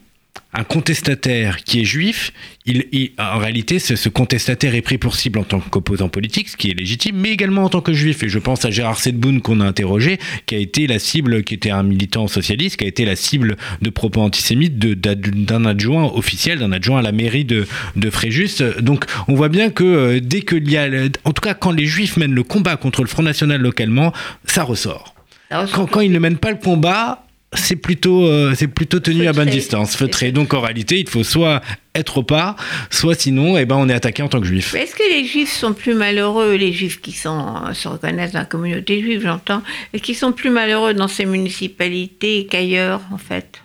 [0.53, 2.31] un contestataire qui est juif,
[2.65, 6.49] il, il- en réalité, ce, ce contestataire est pris pour cible en tant qu'opposant politique,
[6.49, 8.23] ce qui est légitime, mais également en tant que juif.
[8.23, 11.53] Et je pense à Gérard Sedboun qu'on a interrogé, qui a été la cible, qui
[11.53, 16.59] était un militant socialiste, qui a été la cible de propos antisémites d'un adjoint officiel,
[16.59, 18.61] d'un adjoint à la mairie de, de Fréjus.
[18.81, 20.87] Donc on voit bien que euh, dès qu'il y a,
[21.23, 24.11] en tout cas quand les juifs mènent le combat contre le Front National localement,
[24.45, 25.14] ça ressort.
[25.49, 29.33] Quand, quand ils ne mènent pas le combat, c'est plutôt, euh, c'est plutôt tenu à
[29.33, 30.31] bonne distance, feutré.
[30.31, 31.61] Donc en réalité, il faut soit
[31.93, 32.55] être au pas,
[32.89, 34.75] soit sinon, eh ben, on est attaqué en tant que juif.
[34.75, 38.45] Est-ce que les juifs sont plus malheureux, les juifs qui sont, se reconnaissent dans la
[38.45, 39.61] communauté juive, j'entends,
[39.93, 43.61] et qui sont plus malheureux dans ces municipalités qu'ailleurs, en fait?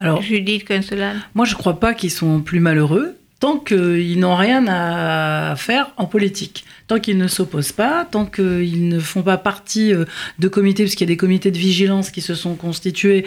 [0.00, 4.66] Alors, Judith Consolan moi, je crois pas qu'ils sont plus malheureux tant qu'ils n'ont rien
[4.68, 6.64] à faire en politique.
[6.86, 10.06] Tant qu'ils ne s'opposent pas, tant qu'ils ne font pas partie euh,
[10.38, 13.26] de comités, parce qu'il y a des comités de vigilance qui se sont constitués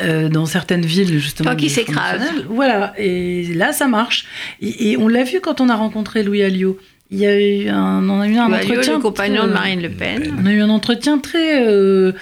[0.00, 1.50] euh, dans certaines villes, justement.
[1.50, 2.22] Tant qu'ils s'écrasent.
[2.48, 4.26] Voilà, et là, ça marche.
[4.60, 6.78] Et, et on l'a vu quand on a rencontré Louis Alliot.
[7.12, 8.94] Il y a eu un, on a eu un Alliot, entretien.
[8.94, 10.32] le compagnon de très- Marine Le Pen.
[10.40, 12.12] on a eu un entretien très, euh,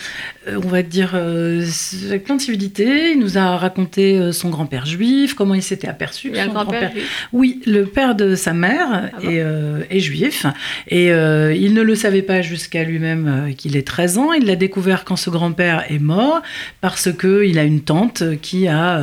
[0.48, 1.62] euh, on va dire, euh,
[2.09, 3.12] avec plein de civilité.
[3.12, 6.31] Il nous a raconté euh, son grand-père juif, comment il s'était aperçu.
[6.35, 6.90] Il son grand-père.
[7.35, 10.46] Oui, le père de sa mère Ah est, euh, est juif.
[10.88, 14.33] Et euh, il ne le savait pas jusqu'à lui-même euh, qu'il ait 13 ans.
[14.33, 16.40] Il l'a découvert quand ce grand-père est mort,
[16.81, 18.98] parce qu'il a une tante qui a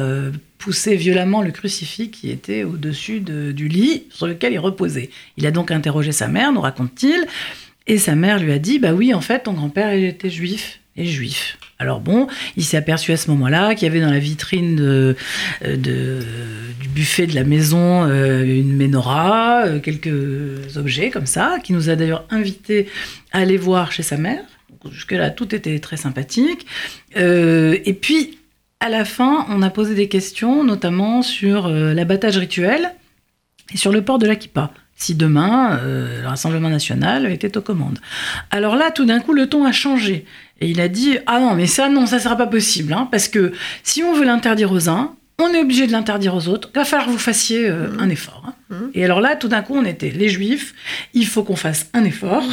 [0.66, 5.12] poussé violemment le crucifix qui était au-dessus de- du lit sur lequel il reposait.
[5.38, 7.28] Il a donc interrogé sa mère, nous raconte-t-il.
[7.86, 10.80] Et sa mère lui a dit Bah oui, en fait, ton grand-père était juif.
[10.98, 11.60] Et juif.
[11.78, 12.26] Alors bon,
[12.58, 15.16] il s'est aperçu à ce moment-là qu'il y avait dans la vitrine de,
[15.66, 16.22] euh,
[16.82, 21.90] du buffet de la maison euh, une menorah, euh, quelques objets comme ça, qui nous
[21.92, 22.88] a d'ailleurs invités
[23.34, 24.42] à aller voir chez sa mère.
[24.92, 26.66] Jusque-là, tout était très sympathique.
[27.16, 28.38] Et puis,
[28.86, 32.92] à la fin, on a posé des questions, notamment sur euh, l'abattage rituel
[33.74, 34.72] et sur le port de la kippa.
[34.96, 38.00] Si demain, euh, le Rassemblement national était aux commandes.
[38.52, 40.26] Alors là, tout d'un coup, le ton a changé.
[40.62, 42.94] Et il a dit Ah non, mais ça, non, ça ne sera pas possible.
[42.94, 43.52] hein, parce que
[43.84, 46.70] si on veut l'interdire aux uns, on est obligé de l'interdire aux autres.
[46.74, 48.44] Il va falloir que vous fassiez euh, un effort.
[48.48, 48.54] hein.
[48.70, 48.92] Mhm.
[48.94, 50.74] Et alors là, tout d'un coup, on était les juifs.
[51.14, 52.44] Il faut qu'on fasse un effort.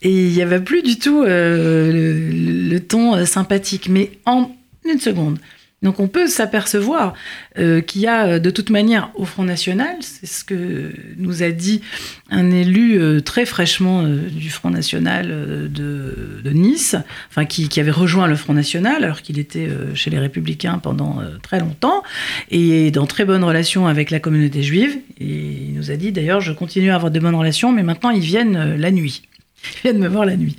[0.00, 3.88] Et il n'y avait plus du tout euh, le, le ton sympathique.
[3.90, 4.50] Mais en
[4.84, 5.38] une seconde.
[5.82, 7.14] Donc on peut s'apercevoir
[7.58, 11.42] euh, qu'il y a euh, de toute manière au Front National, c'est ce que nous
[11.42, 11.82] a dit
[12.30, 15.28] un élu euh, très fraîchement du Front National
[15.70, 16.96] de, Nice,
[17.30, 21.58] enfin qui, avait rejoint le Front National alors qu'il était chez les Républicains pendant très
[21.58, 22.02] longtemps
[22.50, 24.98] et dans très bonnes relations avec la communauté juive.
[25.18, 28.20] Il nous a dit d'ailleurs je continue à avoir de bonnes relations, mais maintenant ils
[28.20, 29.22] viennent la nuit.
[29.64, 30.56] Ils viennent me voir la nuit.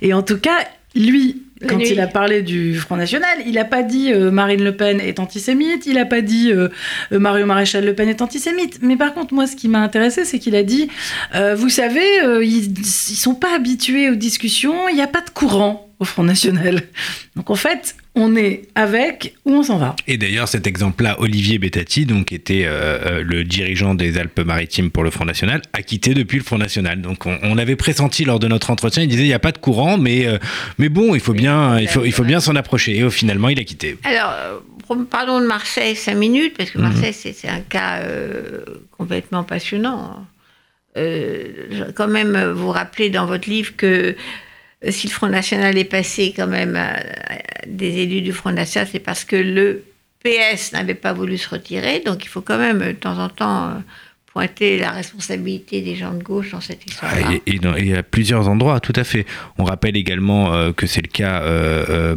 [0.00, 0.58] Et en tout cas,
[0.94, 4.76] lui, quand il a parlé du Front National, il n'a pas dit euh, Marine Le
[4.76, 6.68] Pen est antisémite, il n'a pas dit euh,
[7.12, 8.78] euh, Mario Maréchal Le Pen est antisémite.
[8.82, 10.88] Mais par contre, moi, ce qui m'a intéressé, c'est qu'il a dit
[11.34, 12.04] euh, Vous savez,
[12.42, 16.24] ils ne sont pas habitués aux discussions, il n'y a pas de courant au Front
[16.24, 16.82] National.
[17.36, 19.96] Donc en fait, on est avec ou on s'en va.
[20.06, 24.90] Et d'ailleurs, cet exemple-là, Olivier Bettati, donc, qui était euh, euh, le dirigeant des Alpes-Maritimes
[24.90, 27.00] pour le Front National, a quitté depuis le Front National.
[27.00, 29.02] Donc, on, on l'avait pressenti lors de notre entretien.
[29.02, 30.38] Il disait il n'y a pas de courant, mais, euh,
[30.78, 32.98] mais bon, il faut bien, il faut, il faut bien s'en approcher.
[32.98, 33.96] Et finalement, il a quitté.
[34.04, 34.62] Alors,
[35.10, 36.84] parlons de Marseille cinq minutes, parce que Mhm.
[36.84, 40.26] Marseille, c'est c'est un cas euh, complètement passionnant.
[40.98, 44.14] Euh, quand même, vous rappelez dans votre livre que euh,
[44.90, 48.88] si le Front National est passé quand même à, à des élus du Front National,
[48.90, 49.84] c'est parce que le
[50.22, 52.00] PS n'avait pas voulu se retirer.
[52.00, 53.74] Donc, il faut quand même, de temps en temps, euh,
[54.32, 57.26] pointer la responsabilité des gens de gauche dans cette histoire-là.
[57.30, 59.26] Ah, Et, à plusieurs endroits, tout à fait.
[59.58, 62.16] On rappelle également euh, que c'est le cas euh, euh,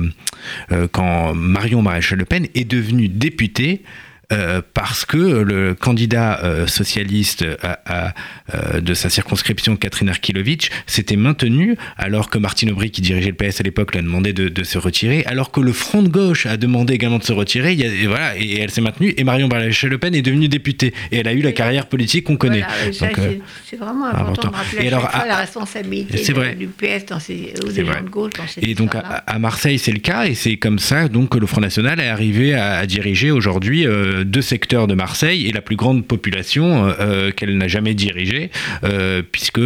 [0.71, 3.81] euh, quand Marion Maréchal Le Pen est devenue députée
[4.31, 12.29] euh, parce que le candidat euh, socialiste de sa circonscription, Catherine Arkilovic, s'était maintenu, alors
[12.29, 15.51] que Martine Aubry, qui dirigeait le PS à l'époque, l'a demandé de, se retirer, alors
[15.51, 18.71] que le Front de gauche a demandé également de se retirer, et, voilà, et elle
[18.71, 21.51] s'est maintenue, et Marion Barrachel Le Pen est devenue députée, et elle a eu la
[21.51, 22.63] carrière politique qu'on connaît.
[22.91, 26.55] c'est vraiment important, de rappeler et alors, la responsabilité vrai.
[26.55, 29.91] du PS dans ces, ou des gens de gauche dans Et donc à, Marseille, c'est
[29.91, 33.31] le cas, et c'est comme ça donc, que le Front National est arrivé à, diriger
[33.31, 37.67] aujourd'hui euh, deux secteurs de Marseille et la plus grande population euh, euh, qu'elle n'a
[37.67, 38.49] jamais dirigée,
[39.31, 39.61] puisque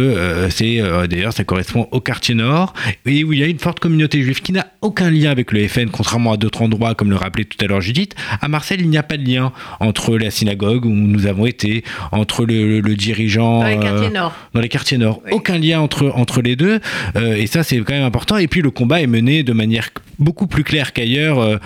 [0.50, 2.74] c'est d'ailleurs ça correspond au quartier nord
[3.06, 5.66] et où il y a une forte communauté juive qui n'a aucun lien avec le
[5.68, 8.14] FN, contrairement à d'autres endroits, comme le rappelait tout à l'heure Judith.
[8.40, 11.84] À Marseille, il n'y a pas de lien entre la synagogue où nous avons été,
[12.12, 13.60] entre le, dirigeant.
[13.60, 14.34] Dans les quartiers nord.
[14.54, 15.22] Dans les quartiers nord.
[15.30, 16.80] Aucun lien entre, entre les deux.
[17.16, 18.36] et ça, c'est quand même important.
[18.36, 21.58] Et puis, le combat est mené de manière beaucoup plus claire qu'ailleurs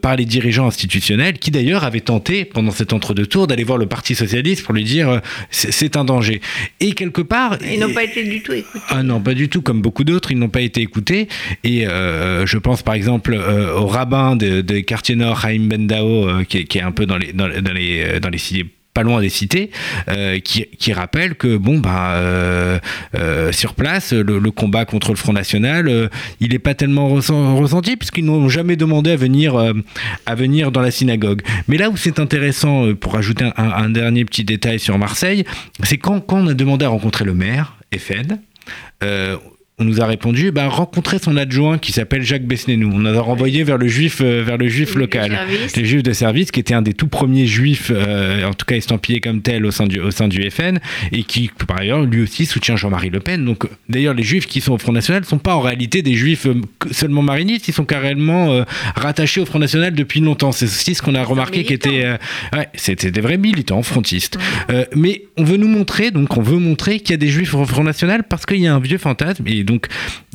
[0.00, 4.14] par les dirigeants institutionnels qui, d'ailleurs, avaient tenté, pendant cet entre-deux-tours, d'aller voir le Parti
[4.14, 5.18] Socialiste pour lui dire euh,
[5.50, 6.40] c'est un danger.
[6.80, 7.58] Et quelque part.
[7.62, 8.84] Ils n'ont pas été du tout écoutés.
[8.88, 9.62] Ah non, pas du tout.
[9.62, 11.28] Comme beaucoup d'autres, ils n'ont pas été écoutés.
[11.64, 16.44] Et euh, je pense par exemple euh, au rabbin des de quartiers nord, Haïm Bendao,
[16.44, 18.38] qui, qui, est un peu dans les, dans, dans les, dans les
[18.94, 19.70] pas loin des cités,
[20.08, 22.78] euh, qui, qui, rappelle que bon bah euh,
[23.14, 28.24] euh, sur place le, combat contre le Front National il n'est pas tellement ressenti puisqu'ils
[28.24, 29.56] n'ont jamais demandé à venir
[30.26, 31.42] à venir dans la synagogue.
[31.68, 35.44] Mais là où c'est intéressant pour ajouter un, dernier petit détail sur Marseille,
[35.82, 38.38] c'est quand, on a demandé à rencontrer le maire FN,
[39.80, 42.90] on nous a répondu bah, rencontrer son adjoint qui s'appelle Jacques Besnénou.
[42.94, 45.38] On a renvoyé vers le juif, euh, vers le juif local,
[45.74, 48.76] le juif de service, qui était un des tout premiers juifs, euh, en tout cas
[48.76, 50.78] estampillé comme tel au sein du, au sein du FN,
[51.12, 53.44] et qui, par ailleurs, lui aussi soutient Jean-Marie Le Pen.
[53.44, 56.14] Donc, d'ailleurs, les juifs qui sont au Front National ne sont pas en réalité des
[56.14, 58.64] juifs euh, seulement marinistes, ils sont carrément
[58.96, 60.52] rattachés au Front National depuis longtemps.
[60.52, 62.04] C'est aussi ce qu'on a remarqué qui était.
[62.52, 64.38] ouais, c'était des vrais militants frontistes.
[64.94, 67.64] mais on veut nous montrer, donc on veut montrer qu'il y a des juifs au
[67.64, 69.86] Front National parce qu'il y a un vieux fantasme, et donc,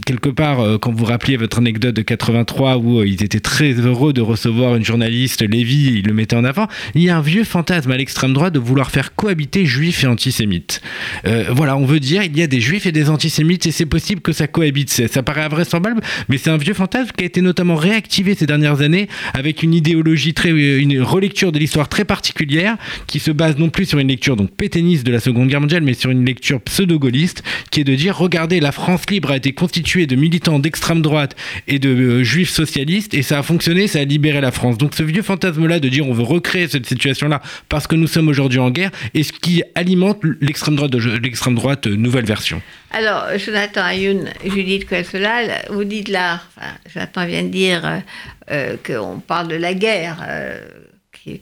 [0.05, 3.73] quelque part, euh, quand vous rappeliez votre anecdote de 83 où euh, ils étaient très
[3.73, 7.21] heureux de recevoir une journaliste, Lévy, ils le mettaient en avant, il y a un
[7.21, 10.81] vieux fantasme à l'extrême droite de vouloir faire cohabiter juifs et antisémites.
[11.25, 13.85] Euh, voilà, on veut dire il y a des juifs et des antisémites et c'est
[13.85, 14.89] possible que ça cohabite.
[14.89, 18.81] Ça paraît invraisemblable, mais c'est un vieux fantasme qui a été notamment réactivé ces dernières
[18.81, 23.69] années avec une idéologie très, une relecture de l'histoire très particulière qui se base non
[23.69, 26.61] plus sur une lecture donc pétainiste de la Seconde Guerre mondiale, mais sur une lecture
[26.61, 31.01] pseudo-gaulliste qui est de dire regardez la France libre a été constitué de militants d'extrême
[31.01, 31.35] droite
[31.67, 34.77] et de euh, juifs socialistes et ça a fonctionné, ça a libéré la France.
[34.77, 38.27] Donc ce vieux fantasme-là de dire on veut recréer cette situation-là parce que nous sommes
[38.27, 42.61] aujourd'hui en guerre est ce qui alimente l'extrême droite, l'extrême droite euh, nouvelle version.
[42.91, 48.01] Alors, Jonathan Ayoun, Judith Quelsolal, vous dites là, enfin, Jonathan vient de dire
[48.49, 50.25] euh, qu'on parle de la guerre.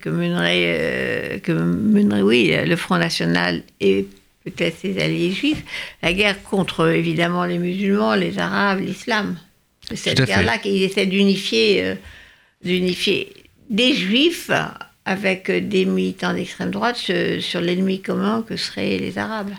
[0.02, 4.08] que mènerait, que mènerait, oui, le Front National et
[4.44, 5.64] peut-être ses alliés juifs,
[6.02, 9.38] la guerre contre évidemment les musulmans, les arabes, l'islam.
[9.88, 11.96] C'est cette guerre-là qu'ils essaient d'unifier, euh,
[12.64, 13.34] d'unifier
[13.70, 14.52] des juifs
[15.06, 19.52] avec des militants d'extrême droite sur, l'ennemi commun que seraient les arabes.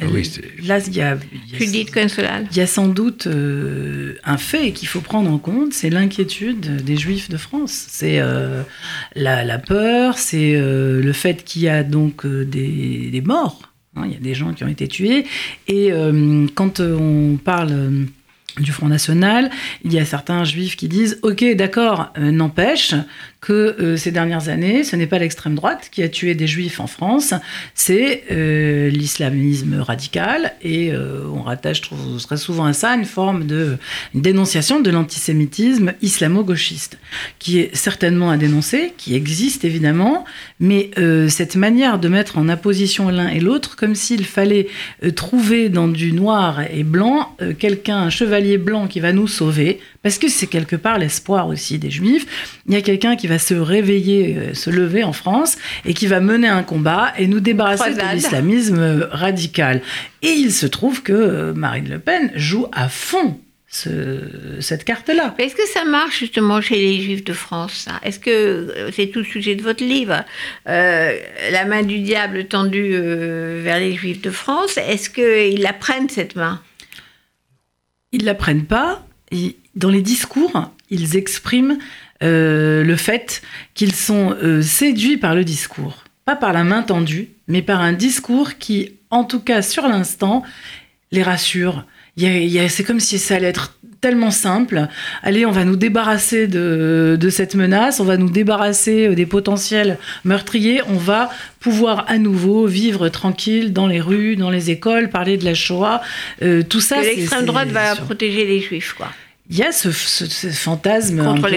[0.00, 0.22] Ah oui,
[0.62, 1.18] Là, il y a,
[1.58, 6.84] il y a sans doute euh, un fait qu'il faut prendre en compte, c'est l'inquiétude
[6.84, 7.86] des Juifs de France.
[7.88, 8.62] C'est euh,
[9.16, 14.20] la, peur, c'est le fait qu'il y a donc des, des morts il y a
[14.20, 15.24] des gens qui ont été tués.
[15.66, 18.04] Et euh, quand euh, on parle euh,
[18.58, 19.50] du Front National,
[19.84, 22.94] il y a certains juifs qui disent Ok, d'accord, n'empêche
[23.40, 26.78] que euh, ces dernières années, ce n'est pas l'extrême droite qui a tué des juifs
[26.78, 27.32] en France,
[27.74, 30.52] c'est euh, l'islamisme radical.
[30.62, 31.80] Et euh, on rattache
[32.22, 33.78] très souvent à ça une forme de
[34.14, 36.98] dénonciation de l'antisémitisme islamo-gauchiste,
[37.38, 40.24] qui est certainement à dénoncer, qui existe évidemment,
[40.58, 40.90] mais
[41.28, 44.68] cette manière de mettre en opposition l'un et l'autre, comme s'il fallait
[45.16, 50.18] trouver dans du noir et blanc quelqu'un, un chevalier blanc qui va nous sauver, parce
[50.18, 52.26] que c'est quelque part l'espoir aussi des juifs.
[52.66, 56.06] Il y a quelqu'un qui va se réveiller, euh, se lever en France et qui
[56.06, 59.82] va mener un combat et nous débarrasser de l'islamisme radical.
[60.22, 63.38] Et il se trouve que euh, Marine Le Pen joue à fond
[63.72, 65.36] cette carte-là.
[65.38, 69.20] Est-ce que ça marche justement chez les Juifs de France Est-ce que euh, c'est tout
[69.20, 70.24] le sujet de votre livre?
[70.66, 76.34] La main du diable tendue vers les Juifs de France, est-ce qu'ils la prennent cette
[76.34, 76.60] main?
[78.12, 79.06] Ils la prennent pas.
[79.76, 81.78] dans les discours, ils expriment
[82.22, 83.42] euh, le fait
[83.74, 86.04] qu'ils sont euh, séduits par le discours.
[86.24, 90.42] Pas par la main tendue, mais par un discours qui, en tout cas sur l'instant,
[91.12, 91.84] les rassure.
[92.68, 94.88] C'est comme si ça allait être tellement simple.
[95.22, 99.26] Allez, on va nous débarrasser de, de, cette menace, on va nous débarrasser euh, des
[99.26, 101.30] potentiels meurtriers, on va
[101.60, 106.00] pouvoir à nouveau vivre tranquille dans les rues, dans les écoles, parler de la Shoah.
[106.42, 109.08] Euh, tout ça, l'extrême droite va protéger les juifs, quoi.
[109.50, 111.48] Il y a ce, fantasme un peu,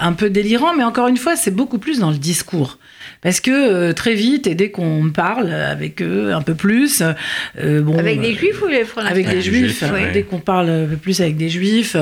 [0.00, 2.78] un peu, délirant, mais encore une fois, c'est beaucoup plus dans le discours.
[3.20, 7.02] Parce que euh, très vite, et dès qu'on parle avec eux un peu plus,
[7.58, 9.84] euh, bon, avec des juifs ou les Français Avec des juifs.
[10.12, 11.96] Dès qu'on parle un peu plus avec des juifs,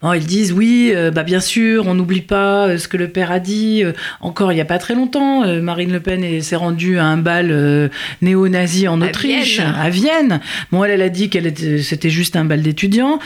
[0.00, 3.32] bon, ils disent oui, euh, bah bien sûr, on n'oublie pas ce que le père
[3.32, 3.82] a dit.
[4.20, 7.90] encore il n'y a pas très longtemps, Marine Le Pen s'est rendue à un bal
[8.22, 10.40] néo-nazi en Autriche, à Vienne.
[10.70, 13.18] Bon, elle, elle a dit qu'elle c'était juste un bal d'étudiants.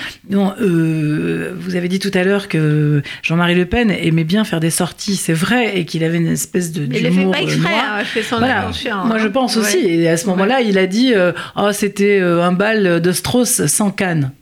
[1.57, 5.17] Vous avez dit tout à l'heure que Jean-Marie Le Pen aimait bien faire des sorties,
[5.17, 8.39] c'est vrai, et qu'il avait une espèce de d'humour pas exprès, hein, je fais son
[8.39, 8.71] voilà.
[9.05, 9.79] Moi, je pense aussi.
[9.79, 13.67] Et à ce moment-là, il a dit euh, oh, c'était euh, un bal de Strauss
[13.67, 14.33] sans canne.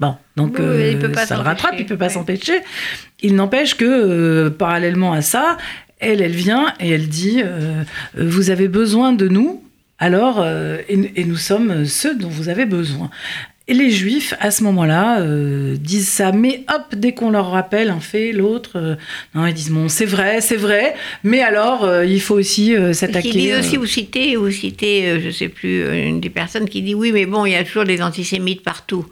[0.00, 2.60] Bon, donc euh, ça le rattrape, il peut pas s'empêcher.
[3.22, 5.58] Il n'empêche que, parallèlement à ça,
[6.00, 7.42] elle, elle vient et elle dit
[8.16, 9.62] Vous avez besoin de nous,
[9.98, 10.44] alors,
[10.88, 13.10] et, nous sommes ceux dont vous avez besoin.
[13.70, 17.90] Et les juifs, à ce moment-là, euh, disent ça, mais hop, dès qu'on leur rappelle
[17.90, 18.96] un fait, l'autre, euh,
[19.32, 23.28] non, ils disent bon, c'est vrai, c'est vrai, mais alors euh, il faut aussi s'attaquer.
[23.28, 26.96] Il dit aussi, vous citez, vous citez, je sais plus, une des personnes qui dit
[26.96, 29.06] oui, mais bon, il y a toujours des antisémites partout.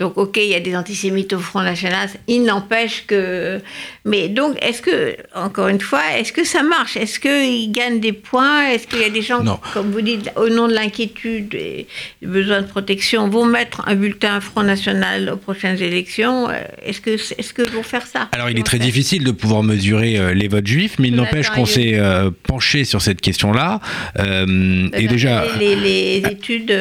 [0.00, 3.60] Donc, ok, il y a des antisémites au Front National, il n'empêche que.
[4.06, 6.96] Mais donc, est-ce que, encore une fois, est-ce que ça marche?
[6.96, 8.66] Est-ce qu'ils gagnent des points?
[8.68, 11.86] Est-ce qu'il y a des gens, comme vous dites, au nom de l'inquiétude et
[12.22, 16.48] du besoin de protection, vont mettre un bulletin Front National aux prochaines élections?
[16.82, 18.30] Est-ce que, est-ce que vont faire ça?
[18.32, 21.50] Alors, il est très difficile de pouvoir mesurer euh, les votes juifs, mais il n'empêche
[21.50, 23.80] qu'on s'est euh, penché sur cette question-là.
[24.18, 25.44] Euh, et déjà.
[25.58, 26.74] Les, études.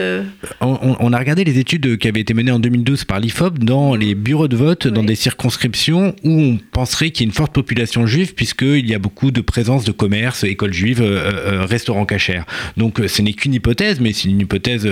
[0.61, 3.95] On, on, a regardé les études qui avaient été menées en 2012 par l'IFOP dans
[3.95, 7.51] les bureaux de vote, dans des circonscriptions où on penserait qu'il y a une forte
[7.51, 12.05] population juive, puisqu'il y a beaucoup de présence de commerce, écoles juives, euh, euh, restaurants
[12.05, 12.43] cachers.
[12.77, 14.87] Donc euh, ce n'est qu'une hypothèse, mais c'est une hypothèse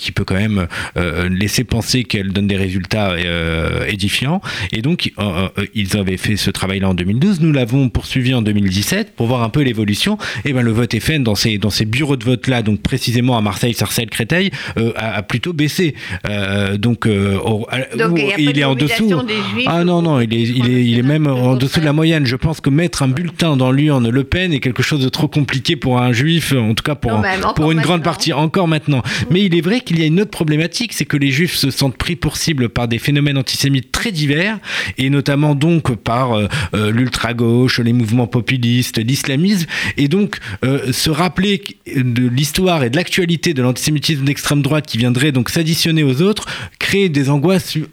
[0.00, 0.66] qui peut quand même
[1.30, 3.16] laisser penser qu'elle donne des résultats
[3.86, 4.40] édifiants.
[4.72, 5.12] Et donc
[5.74, 7.42] ils avaient fait ce travail-là en 2012.
[7.42, 10.16] Nous l'avons poursuivi en 2017 pour voir un peu l'évolution.
[10.46, 13.42] Et ben le vote FN dans ces, dans ces bureaux de vote-là, donc précisément à
[13.42, 14.52] Marseille, Sarcelles, Créteil,
[14.96, 15.94] a, plutôt baissé.
[16.78, 17.06] donc
[18.38, 19.22] il, est en dessous.
[19.66, 22.26] ah non, non, il est, il est, il est même en dessous de la moyenne.
[22.26, 25.28] Je pense que mettre un bulletin dans l'urne Le Pen est quelque chose de trop
[25.28, 27.22] compliqué pour un juif, en tout cas pour,
[27.56, 29.02] pour une grande partie, encore maintenant.
[29.30, 31.70] Mais il est vrai qu'il y a une autre problématique, c'est que les juifs se
[31.70, 34.58] sentent pris pour cible par des phénomènes antisémites très divers,
[34.96, 41.10] et notamment donc par euh, euh, l'ultra-gauche, les mouvements populistes, l'islamisme, et donc euh, se
[41.10, 46.22] rappeler de l'histoire et de l'actualité de l'antisémitisme d'extrême droite qui viendrait donc s'additionner aux
[46.22, 46.46] autres,
[46.78, 47.47] créer des angoisses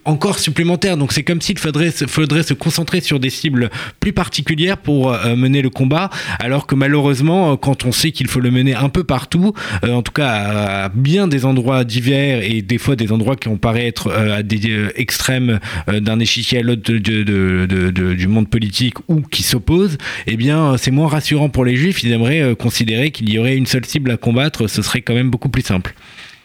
[0.05, 0.97] encore supplémentaire.
[0.97, 5.35] Donc c'est comme s'il faudrait, faudrait se concentrer sur des cibles plus particulières pour euh,
[5.35, 8.89] mener le combat, alors que malheureusement, euh, quand on sait qu'il faut le mener un
[8.89, 9.53] peu partout,
[9.83, 13.47] euh, en tout cas à, bien des endroits divers et des fois des endroits qui
[13.47, 19.43] ont paraît être à des extrêmes d'un échiquier à l'autre du monde politique ou qui
[19.43, 19.97] s'opposent,
[20.27, 22.03] eh bien c'est moins rassurant pour les juifs.
[22.03, 25.29] Ils aimeraient considérer qu'il y aurait une seule cible à combattre, ce serait quand même
[25.29, 25.95] beaucoup plus simple.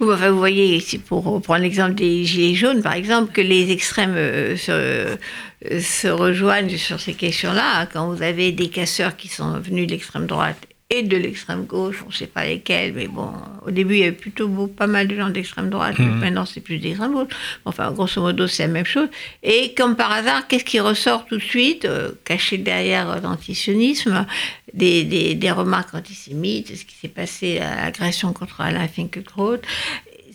[0.00, 5.18] Vous voyez, pour prendre l'exemple des Gilets jaunes, par exemple, que les extrêmes euh, se,
[5.78, 7.84] se rejoignent sur ces questions-là.
[7.84, 12.02] Quand vous avez des casseurs qui sont venus de l'extrême droite et de l'extrême gauche,
[12.04, 13.32] on ne sait pas lesquels, mais bon,
[13.64, 16.18] au début, il y avait plutôt pas mal de gens d'extrême droite, mmh.
[16.18, 17.32] maintenant c'est plus d'extrême gauche.
[17.64, 19.08] Enfin, grosso modo, c'est la même chose.
[19.44, 24.26] Et comme par hasard, qu'est-ce qui ressort tout de suite, euh, caché derrière l'antisionisme
[24.74, 29.58] des, des, des, remarques antisémites, ce qui s'est passé à l'agression contre Alain Finkielkraut.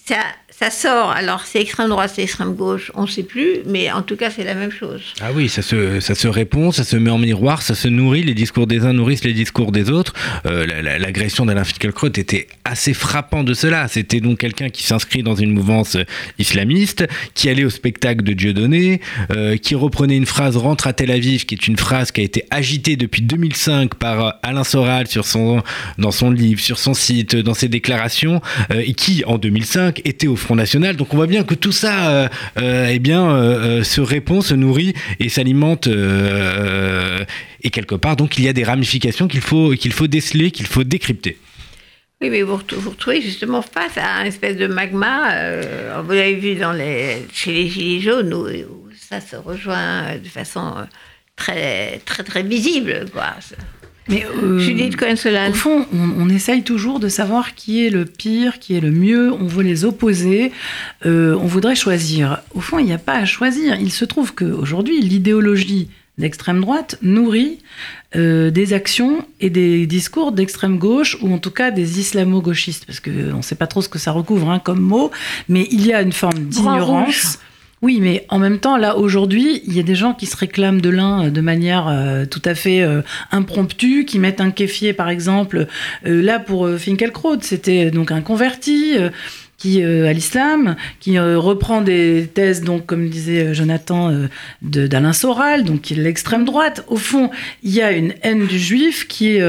[0.06, 0.20] Ça,
[0.58, 1.12] ça sort.
[1.12, 4.30] Alors, c'est extrême droite, c'est extrême gauche, on ne sait plus, mais en tout cas,
[4.30, 5.02] c'est la même chose.
[5.20, 8.24] Ah oui, ça se, répond, ça se met en miroir, ça se nourrit.
[8.24, 10.14] Les discours des uns nourrissent les discours des autres.
[10.46, 13.90] Euh, L'agression d'Alain Finkielkraut était assez frappant de cela.
[13.90, 15.98] C'était donc quelqu'un qui s'inscrit dans une mouvance
[16.40, 19.02] islamiste, qui allait au spectacle de Dieudonné,
[19.32, 22.24] euh, qui reprenait une phrase rentre à Tel Aviv, qui est une phrase qui a
[22.24, 25.06] été agitée depuis 2005 par Alain Soral
[25.98, 28.42] dans son livre, sur son site, dans ses déclarations,
[28.72, 32.28] euh, et qui en 2005 était au Donc on voit bien que tout ça euh,
[32.60, 35.88] euh, eh bien, euh, se répond, se nourrit et s'alimente.
[35.88, 40.68] et quelque part, donc il y a des ramifications qu'il faut, qu'il faut déceler, qu'il
[40.68, 41.38] faut décrypter.
[42.22, 45.34] Oui, mais vous vous retrouvez justement face à un espèce de magma.
[46.02, 50.74] vous l'avez vu dans les, chez les Gilets jaunes, où, ça se rejoint de façon
[51.36, 53.06] très, très, très visible.
[53.12, 53.36] Quoi.
[54.08, 54.96] Mais euh, Judith.
[55.02, 58.92] Au fond, on, on, essaye toujours de savoir qui est le pire, qui est le
[58.92, 59.34] mieux.
[59.34, 60.52] On veut les opposer.
[61.06, 62.42] Euh, on voudrait choisir.
[62.54, 63.80] Au fond, il n'y a pas à choisir.
[63.80, 67.60] Il se trouve qu'aujourd'hui, l'idéologie d'extrême droite nourrit
[68.16, 73.00] euh, des actions et des discours d'extrême gauche, ou en tout cas des islamo-gauchistes, parce
[73.00, 75.12] qu'on ne sait pas trop ce que ça recouvre hein, comme mot,
[75.50, 77.40] mais il y a une forme d'ignorance.
[77.82, 80.82] Oui, mais en même temps, là, aujourd'hui, il y a des gens qui se réclament
[80.82, 83.02] de l'un de manière euh, tout à fait euh,
[83.32, 85.68] impromptue, qui mettent un kéfier, par exemple.
[86.06, 88.96] Euh, là, pour Finkelkraut, c'était donc un converti
[89.58, 94.28] qui euh, à l'islam, qui euh, reprend des thèses, donc comme disait Jonathan, euh,
[94.62, 96.84] d'Alain Soral, donc qui est l'extrême droite.
[96.88, 97.30] Au fond,
[97.64, 99.40] il y a une haine du juif qui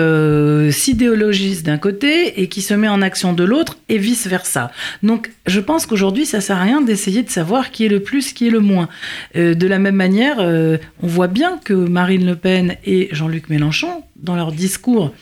[0.70, 4.70] s'idéologise d'un côté et qui se met en action de l'autre, et vice versa.
[5.02, 8.32] Donc, je pense qu'aujourd'hui, ça sert à rien d'essayer de savoir qui est le plus,
[8.32, 8.88] qui est le moins.
[9.34, 14.36] de la même manière, on voit bien que Marine Le Pen et Jean-Luc Mélenchon, dans
[14.36, 15.12] leur discours,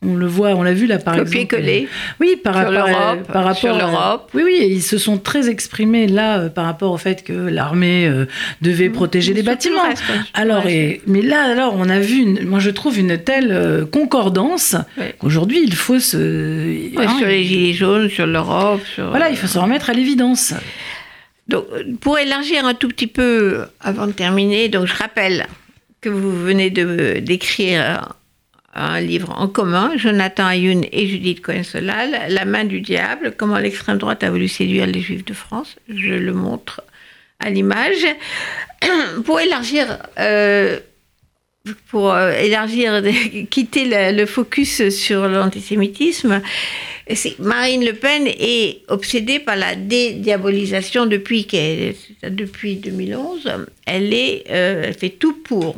[0.00, 1.56] on le voit, on l'a vu là par Copier exemple.
[1.56, 1.88] coller.
[2.20, 4.30] Oui, par sur rapport, l'Europe, par rapport sur à- l'Europe.
[4.32, 8.06] Oui, oui, ils se sont très exprimés là euh, par rapport au fait que l'armée
[8.06, 8.26] euh,
[8.62, 9.82] devait protéger les bâtiments.
[9.82, 12.96] le reste, Alors, le et, mais là, alors, on a vu, une- moi je trouve
[12.96, 14.76] une telle euh, concordance
[15.18, 16.96] qu'aujourd'hui il faut se.
[16.96, 18.80] Hein, sur les gilets jaunes, sur l'Europe.
[18.94, 19.10] Sur...
[19.10, 20.54] Voilà, il faut se remettre à l'évidence.
[21.48, 21.64] Donc,
[22.00, 25.46] pour élargir un tout petit peu, avant de terminer, donc je rappelle
[26.00, 28.12] que vous venez de d'écrire
[28.78, 33.98] un livre en commun, Jonathan Ayoun et Judith Cohen-Solal, La main du diable, comment l'extrême
[33.98, 35.76] droite a voulu séduire les juifs de France.
[35.88, 36.82] Je le montre
[37.40, 38.06] à l'image.
[39.24, 40.78] Pour élargir, euh,
[41.90, 43.02] pour euh, élargir,
[43.50, 46.40] quitter le, focus sur l'antisémitisme,
[47.38, 51.46] Marine Le Pen est obsédée par la dédiabolisation depuis,
[52.22, 53.50] depuis 2011.
[53.86, 55.76] Elle, est, euh, elle fait tout pour.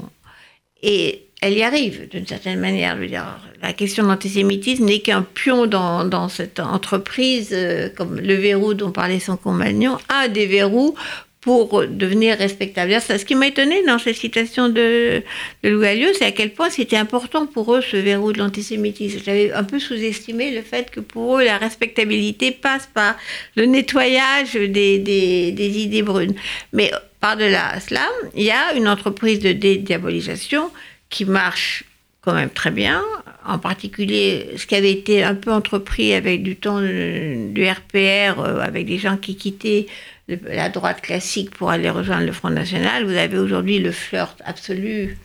[0.82, 2.96] Et elle y arrive d'une certaine manière.
[3.00, 8.34] Je dire, la question de l'antisémitisme n'est qu'un pion dans, cette entreprise, euh, comme le
[8.34, 10.94] verrou dont parlait son compagnon, un des verrous
[11.40, 13.00] pour devenir respectable.
[13.00, 15.22] Ça, Ce qui m'a étonné dans cette citation de,
[15.62, 19.20] de Louis Alliot, c'est à quel point c'était important pour eux ce verrou de l'antisémitisme.
[19.24, 23.16] J'avais un peu sous-estimé le fait que pour eux, la respectabilité passe par
[23.56, 26.34] le nettoyage des, des, des idées brunes.
[26.74, 30.70] Mais par-delà cela, il y a une entreprise de dédiabolisation
[31.10, 31.84] qui marche
[32.22, 33.02] quand même très bien,
[33.46, 38.60] en particulier ce qui avait été un peu entrepris avec du temps du RPR, euh,
[38.60, 39.86] avec des gens qui quittaient
[40.28, 43.04] la droite classique pour aller rejoindre le Front National.
[43.04, 45.16] Vous avez aujourd'hui le flirt absolu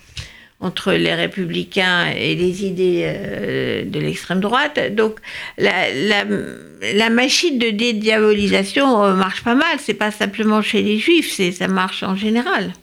[0.62, 4.80] entre les républicains et les idées euh, de l'extrême droite.
[4.96, 5.20] Donc
[5.58, 9.78] la, la, machine de dédiabolisation euh, marche pas mal.
[9.80, 12.74] C'est pas simplement chez les juifs, ça marche en général.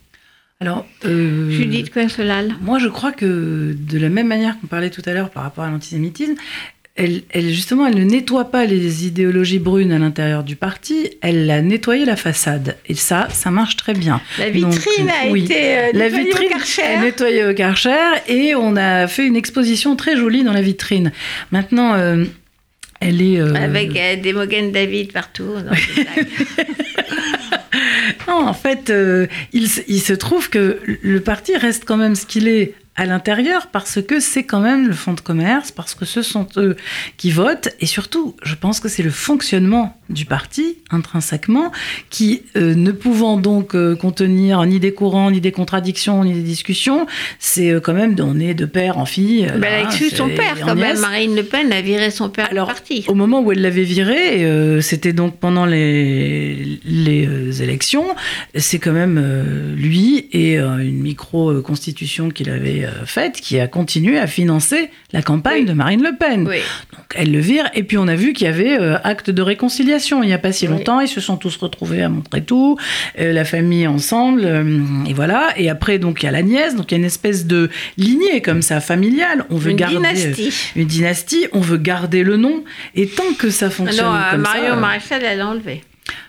[0.63, 2.55] Alors, euh, Judith Cohen-Solal.
[2.61, 5.65] Moi, je crois que de la même manière qu'on parlait tout à l'heure par rapport
[5.65, 6.35] à l'antisémitisme,
[6.95, 11.51] elle, elle, justement, elle ne nettoie pas les idéologies brunes à l'intérieur du parti, elle
[11.51, 12.77] a nettoyé la façade.
[12.87, 14.21] Et ça, ça marche très bien.
[14.39, 15.43] La vitrine Donc, a oui.
[15.45, 16.83] été euh, La nettoyée au vitrine Karcher.
[16.83, 17.99] est nettoyée au Karcher
[18.29, 21.11] et on a fait une exposition très jolie dans la vitrine.
[21.51, 22.25] Maintenant, euh,
[23.01, 23.41] elle est...
[23.41, 25.49] euh, Avec des Mogen David partout.
[28.29, 32.27] Non, en fait, euh, il, il se trouve que le parti reste quand même ce
[32.27, 36.05] qu'il est à l'intérieur parce que c'est quand même le fonds de commerce, parce que
[36.05, 36.77] ce sont eux
[37.17, 41.73] qui votent, et surtout, je pense que c'est le fonctionnement du parti, intrinsèquement,
[42.11, 46.43] qui, euh, ne pouvant donc euh, contenir ni des courants, ni des contradictions, ni des
[46.43, 47.07] discussions,
[47.39, 49.47] c'est euh, quand même, on est de père en fille.
[49.47, 50.99] Ben, elle a exclu son père quand même.
[51.01, 53.05] Marine Le Pen a viré son père Alors, du parti.
[53.09, 58.05] Au moment où elle l'avait viré, c'était donc pendant les, les élections,
[58.55, 64.27] c'est quand même lui et une micro-constitution qu'il avait euh, faite qui a continué à
[64.27, 65.65] financer la campagne Oui.
[65.67, 66.47] de Marine Le Pen.
[66.49, 66.59] Oui.
[66.93, 69.43] Donc elle le vire, et puis on a vu qu'il y avait euh, acte de
[69.43, 72.79] réconciliation il n'y a pas si longtemps, ils se sont tous retrouvés à Montrétou,
[73.19, 74.45] euh, la famille ensemble,
[75.09, 75.49] et voilà.
[75.57, 77.71] Et après, donc il y a la nièce, donc il y a une espèce de
[77.99, 79.45] lignée comme ça, familiale.
[79.51, 79.97] On veut Une garder.
[79.97, 80.53] dynastie.
[80.77, 82.65] une dynastie, on veut garder le nom,
[82.95, 85.83] et tant que ça fonctionne euh, comme Marion ça, Maréchal, elle l'a enlevé.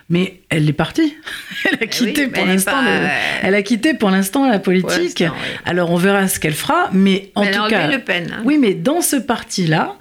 [0.08, 1.16] Mais elle est partie.
[1.72, 2.72] elle a quitté oui, mais pour l'instant.
[2.72, 3.08] pas, le- euh,
[3.42, 5.18] Elle a quitté pour l'instant la politique.
[5.20, 5.26] oui.
[5.64, 8.30] Alors on verra ce qu'elle fera, mais en Mais tout cas, Le Pen.
[8.32, 8.42] hein.
[8.44, 9.96] oui, mais dans ce parti-là.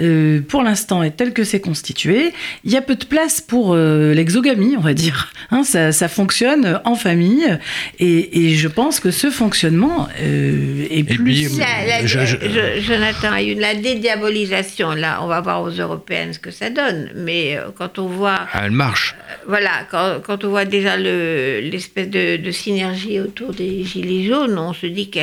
[0.00, 2.32] Euh, pour l'instant, et tel que c'est constitué,
[2.64, 5.32] il y a peu de place pour euh, l'exogamie, on va dire.
[5.50, 7.58] Hein, ça, ça fonctionne en famille,
[7.98, 11.58] et, et je pense que ce fonctionnement euh, est puis, plus.
[11.58, 16.32] La- la- Je- je- je- Jonathan Ayoun, la dédiabolisation, là, on va voir aux européennes
[16.32, 17.10] ce que ça donne.
[17.14, 19.14] Mais euh, quand on voit, Ah, elle marche.
[19.46, 24.58] voilà, quand, quand on voit déjà le- l'espèce de, de synergie autour des gilets jaunes,
[24.58, 25.18] on se dit que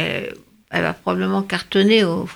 [0.72, 2.28] elle va probablement cartonner aux,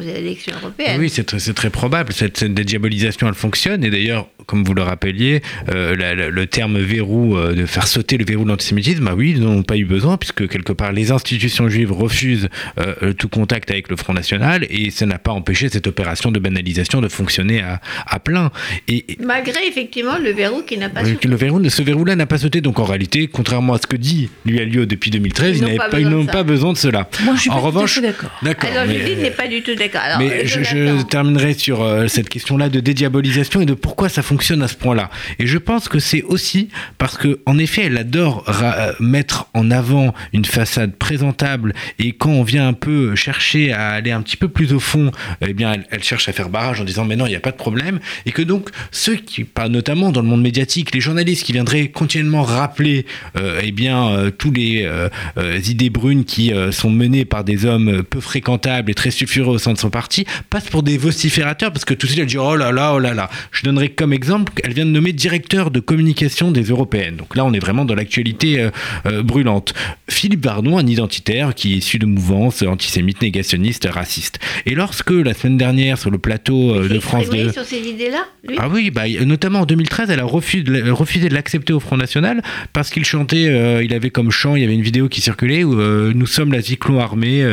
[0.00, 0.98] élections européennes.
[0.98, 2.12] Oui, c'est très, c'est très probable.
[2.12, 3.84] Cette, cette dédiabolisation, elle fonctionne.
[3.84, 7.86] Et d'ailleurs, comme vous le rappeliez, euh, la- la- le terme verrou, euh, de faire
[7.86, 10.72] sauter le verrou de l'antisémitisme, bah oui, ils n'en ont pas eu besoin, puisque quelque
[10.72, 15.18] part, les institutions juives refusent euh, tout contact avec le Front National, et ça n'a
[15.18, 18.50] pas empêché cette opération de banalisation de fonctionner à, à plein.
[18.88, 21.28] Et, et- Malgré effectivement le verrou qui n'a pas sauté.
[21.28, 22.60] le verrou, ce verrou-là n'a pas sauté.
[22.60, 25.78] Donc en réalité, contrairement à ce que dit l'ULIO depuis 2013, Ils ils n'ont n'avaient
[25.78, 26.32] pas besoin de n'ont ça.
[26.32, 27.08] pas besoin de cela.
[27.24, 28.30] Moi, je suis en pas revanche, d'accord.
[28.42, 28.70] d'accord.
[28.70, 30.00] Alors mais- Judith n'est pas du tout d'accord.
[30.04, 34.22] Alors, mais je, je terminerai sur euh, cette question-là de dédiabolisation et de pourquoi ça
[34.22, 35.10] fonctionne à ce point-là.
[35.38, 36.68] Et je pense que c'est aussi
[36.98, 42.30] parce que, en effet, elle adore euh, mettre en avant une façade présentable et quand
[42.30, 45.76] on vient un peu chercher à aller un petit peu plus au fond, eh bien,
[45.90, 48.00] elle, cherche à faire barrage en disant mais non, il n'y a pas de problème.
[48.26, 52.42] Et que donc ceux qui, notamment dans le monde médiatique, les journalistes qui viendraient continuellement
[52.42, 53.06] rappeler,
[53.36, 55.08] euh, eh bien, euh, tous les euh,
[55.38, 59.58] euh, idées brunes qui sont menées par des hommes peu fréquentables et très sulfureux au
[59.58, 62.38] sein de son parti, passent pour des vociférateurs parce que tout de suite elle dit
[62.38, 63.30] oh là là, oh là là.
[63.52, 64.23] Je donnerai comme exemple,
[64.62, 67.16] elle vient de nommer directeur de communication des européennes.
[67.16, 68.70] Donc là, on est vraiment dans l'actualité euh,
[69.06, 69.74] euh, brûlante.
[70.08, 74.38] Philippe Vardon, un identitaire qui est issu de mouvances antisémites, négationnistes, racistes.
[74.66, 77.80] Et lorsque la semaine dernière sur le plateau euh, de France exprimé 2, sur ces
[77.80, 78.24] idées-là,
[78.58, 81.96] ah oui, bah, notamment en 2013, elle a refusé de, refusé de l'accepter au Front
[81.96, 85.20] National parce qu'il chantait, euh, il avait comme chant, il y avait une vidéo qui
[85.20, 87.44] circulait où nous sommes la Zyklon armée.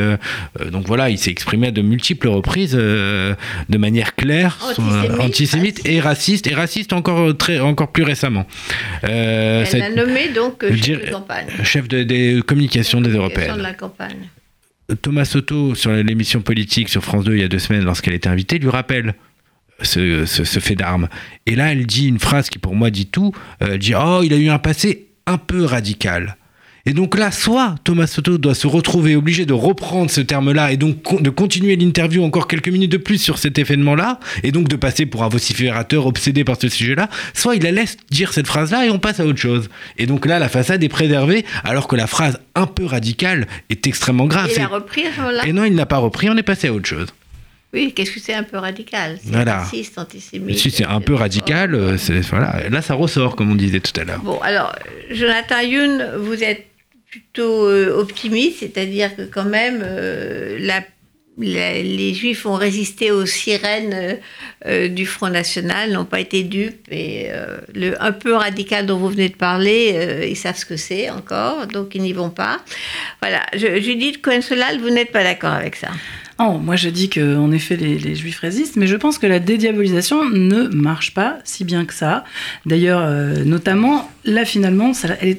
[0.70, 3.36] donc voilà, il s'est exprimé à de multiples reprises de
[3.78, 6.61] manière claire, sur- Antisémite, antisémite et raciste, et raciste
[6.92, 8.46] encore, très, encore plus récemment.
[9.04, 11.46] Euh, Elle l'a nommé donc euh, chef de campagne.
[11.64, 13.56] chef de- des communications des Communication Européennes.
[13.58, 14.28] de la campagne.
[15.00, 18.28] Thomas Soto, sur l'émission politique sur France 2 il y a deux semaines, lorsqu'elle était
[18.28, 19.14] invitée, lui rappelle
[19.80, 21.08] ce, ce- ce fait d'armes.
[21.46, 23.32] Et là, elle dit une phrase qui pour moi dit tout.
[23.62, 26.36] Euh, Elle dit Oh, il a eu un passé un peu radical.
[26.84, 30.76] Et donc là, soit Thomas Soto doit se retrouver obligé de reprendre ce terme-là et
[30.76, 34.74] donc de continuer l'interview encore quelques minutes de plus sur cet événement-là, et donc de
[34.74, 38.84] passer pour un vociférateur obsédé par ce sujet-là, soit il la laisse dire cette phrase-là
[38.86, 39.68] et on passe à autre chose.
[39.96, 43.86] Et donc là, la façade est préservée, alors que la phrase un peu radicale est
[43.86, 44.48] extrêmement grave.
[44.50, 45.46] Il C'est- a repris à ce moment-là.
[45.46, 47.06] et non, il n'a pas repris, on est passé à autre chose.
[47.72, 49.18] Oui, qu'est-ce que c'est un peu radical?
[49.24, 49.60] C'est Voilà.
[49.60, 50.58] raciste, antisémite.
[50.58, 51.96] Si c'est un peu radical, euh,
[52.28, 52.68] voilà.
[52.68, 54.20] là ça ressort, comme on disait tout à l'heure.
[54.22, 54.74] Bon, alors,
[55.10, 56.66] Jonathan Youn, vous êtes
[57.12, 60.56] plutôt euh, optimiste, c'est-à-dire que quand même, euh,
[61.38, 64.18] les Juifs ont résisté aux sirènes
[64.66, 67.28] euh, du Front National, n'ont pas été dupes, et
[67.74, 71.66] le un peu radical dont vous venez de parler, ils savent ce que c'est encore,
[71.66, 72.60] donc ils n'y vont pas.
[73.20, 75.88] Voilà, Je- Judith Cohen-Solal, vous n'êtes pas d'accord avec ça
[76.38, 79.38] Non, moi je dis que en effet les, juifs résistent, mais je pense que la
[79.38, 82.24] dédiabolisation ne marche pas si bien que ça.
[82.66, 84.92] D'ailleurs, euh, notamment là finalement,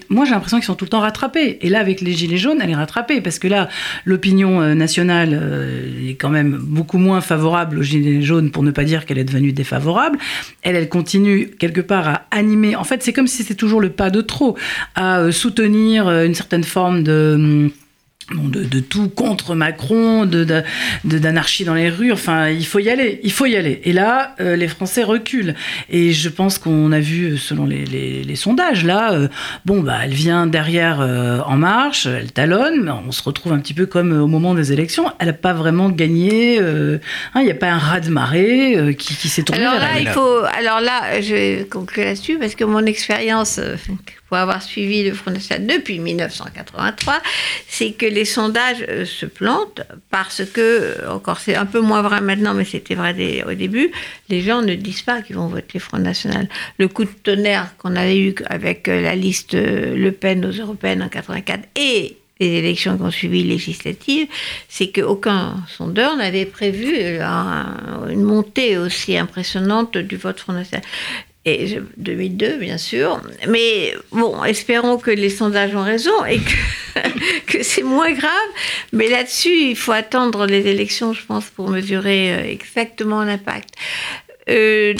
[0.10, 1.58] moi j'ai l'impression qu'ils sont tout le temps rattrapés.
[1.62, 3.70] Et là avec les gilets jaunes, elle est rattrapée parce que là
[4.06, 8.72] l'opinion euh, nationale euh, est quand même beaucoup moins favorable aux gilets jaunes, pour ne
[8.72, 10.18] pas dire qu'elle est devenue défavorable.
[10.62, 12.76] Elle, elle continue quelque part à animer.
[12.76, 14.58] En fait, c'est comme si c'était toujours le pas de trop
[14.96, 17.72] à soutenir une certaine forme de hum,
[18.32, 20.64] de, de tout contre Macron, de, de-
[21.04, 22.12] de- d'anarchie dans les rues.
[22.12, 23.82] Enfin, il faut y aller, il faut y aller.
[23.84, 25.56] Et là, euh, les Français reculent.
[25.90, 29.28] Et je pense qu'on a vu, selon les, les- les sondages, là, euh,
[29.66, 33.60] bon, bah, elle vient derrière euh, En Marche, elle talonne, mais on se retrouve un
[33.60, 35.12] petit peu comme au moment des élections.
[35.20, 36.60] Elle n'a pas vraiment gagné.
[36.62, 37.00] euh,
[37.34, 39.90] hein, Il n'y a pas un ras-de-marée euh, qui, qui s'est tourné Alors vers là,
[39.98, 40.04] elle.
[40.04, 43.76] il faut, alors là, je vais conclure là-dessus parce que mon expérience, euh,
[44.30, 47.22] pour avoir suivi le Front National depuis 1983,
[47.68, 52.22] c'est que les sondages euh, se plantent parce que, encore c'est un peu moins vrai
[52.22, 53.14] maintenant, mais c'était vrai
[53.48, 53.92] au début,
[54.30, 56.48] les gens ne disent pas qu'ils vont voter Front National.
[56.78, 60.52] Le coup de tonnerre qu'on avait eu avec euh, la liste euh, Le Pen aux
[60.52, 64.28] européennes en 84 et les élections qui ont suivi législatives,
[64.68, 70.84] c'est qu'aucun sondeur n'avait prévu un- une montée aussi impressionnante du vote Front National.
[71.46, 73.20] Et je- 2002, bien sûr.
[73.50, 77.00] Mais bon, espérons que les sondages ont raison et que,
[77.58, 78.50] que c'est moins grave.
[78.94, 83.70] Mais là-dessus, il faut attendre les élections, je pense, pour mesurer euh, exactement l'impact.
[84.50, 84.94] Euh,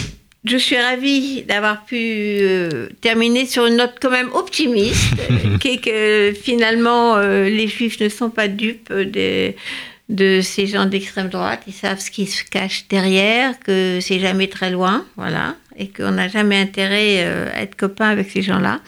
[0.44, 5.14] je suis ravie d'avoir pu euh, terminer sur une note quand même optimiste,
[5.62, 9.56] qui est que finalement euh, les Juifs ne sont pas dupes des,
[10.10, 11.62] de ces gens d'extrême droite.
[11.68, 16.12] Ils savent ce qui se cache derrière, que c'est jamais très loin, voilà, et qu'on
[16.12, 18.82] n'a jamais intérêt euh, à être copain avec ces gens-là.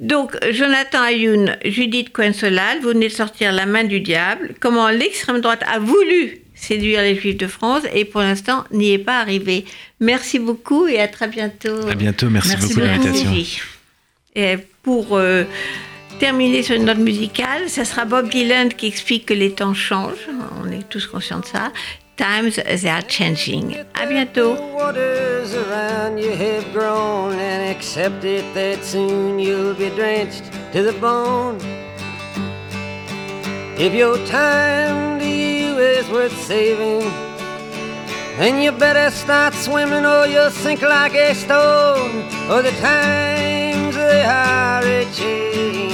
[0.00, 4.54] Donc, Jonathan Ayoun, Judith Cohen-Solal, vous venez de sortir La main du diable.
[4.60, 8.98] Comment l'extrême droite a voulu séduire les Juifs de France et pour l'instant n'y est
[8.98, 9.64] pas arrivé.
[10.00, 11.88] Merci beaucoup et à très bientôt.
[11.88, 13.04] À bientôt, merci, Merci beaucoup de beaucoup.
[13.04, 13.64] l'invitation.
[14.36, 15.44] Et pour euh,
[16.18, 17.68] terminer sur une note musicale.
[17.68, 20.28] Ça sera Bob Dylan qui explique que les temps changent.
[20.62, 21.72] On est tous conscients de ça.
[22.16, 23.74] Times they are changing.
[23.94, 24.56] À bientôt.
[24.72, 30.92] waters around you have grown and accept it that soon you'll be drenched to the
[31.00, 31.58] bone.
[33.76, 37.10] If your time to you is worth saving,
[38.38, 42.22] then you better start swimming or you'll sink like a stone.
[42.48, 45.93] Or the times they are a.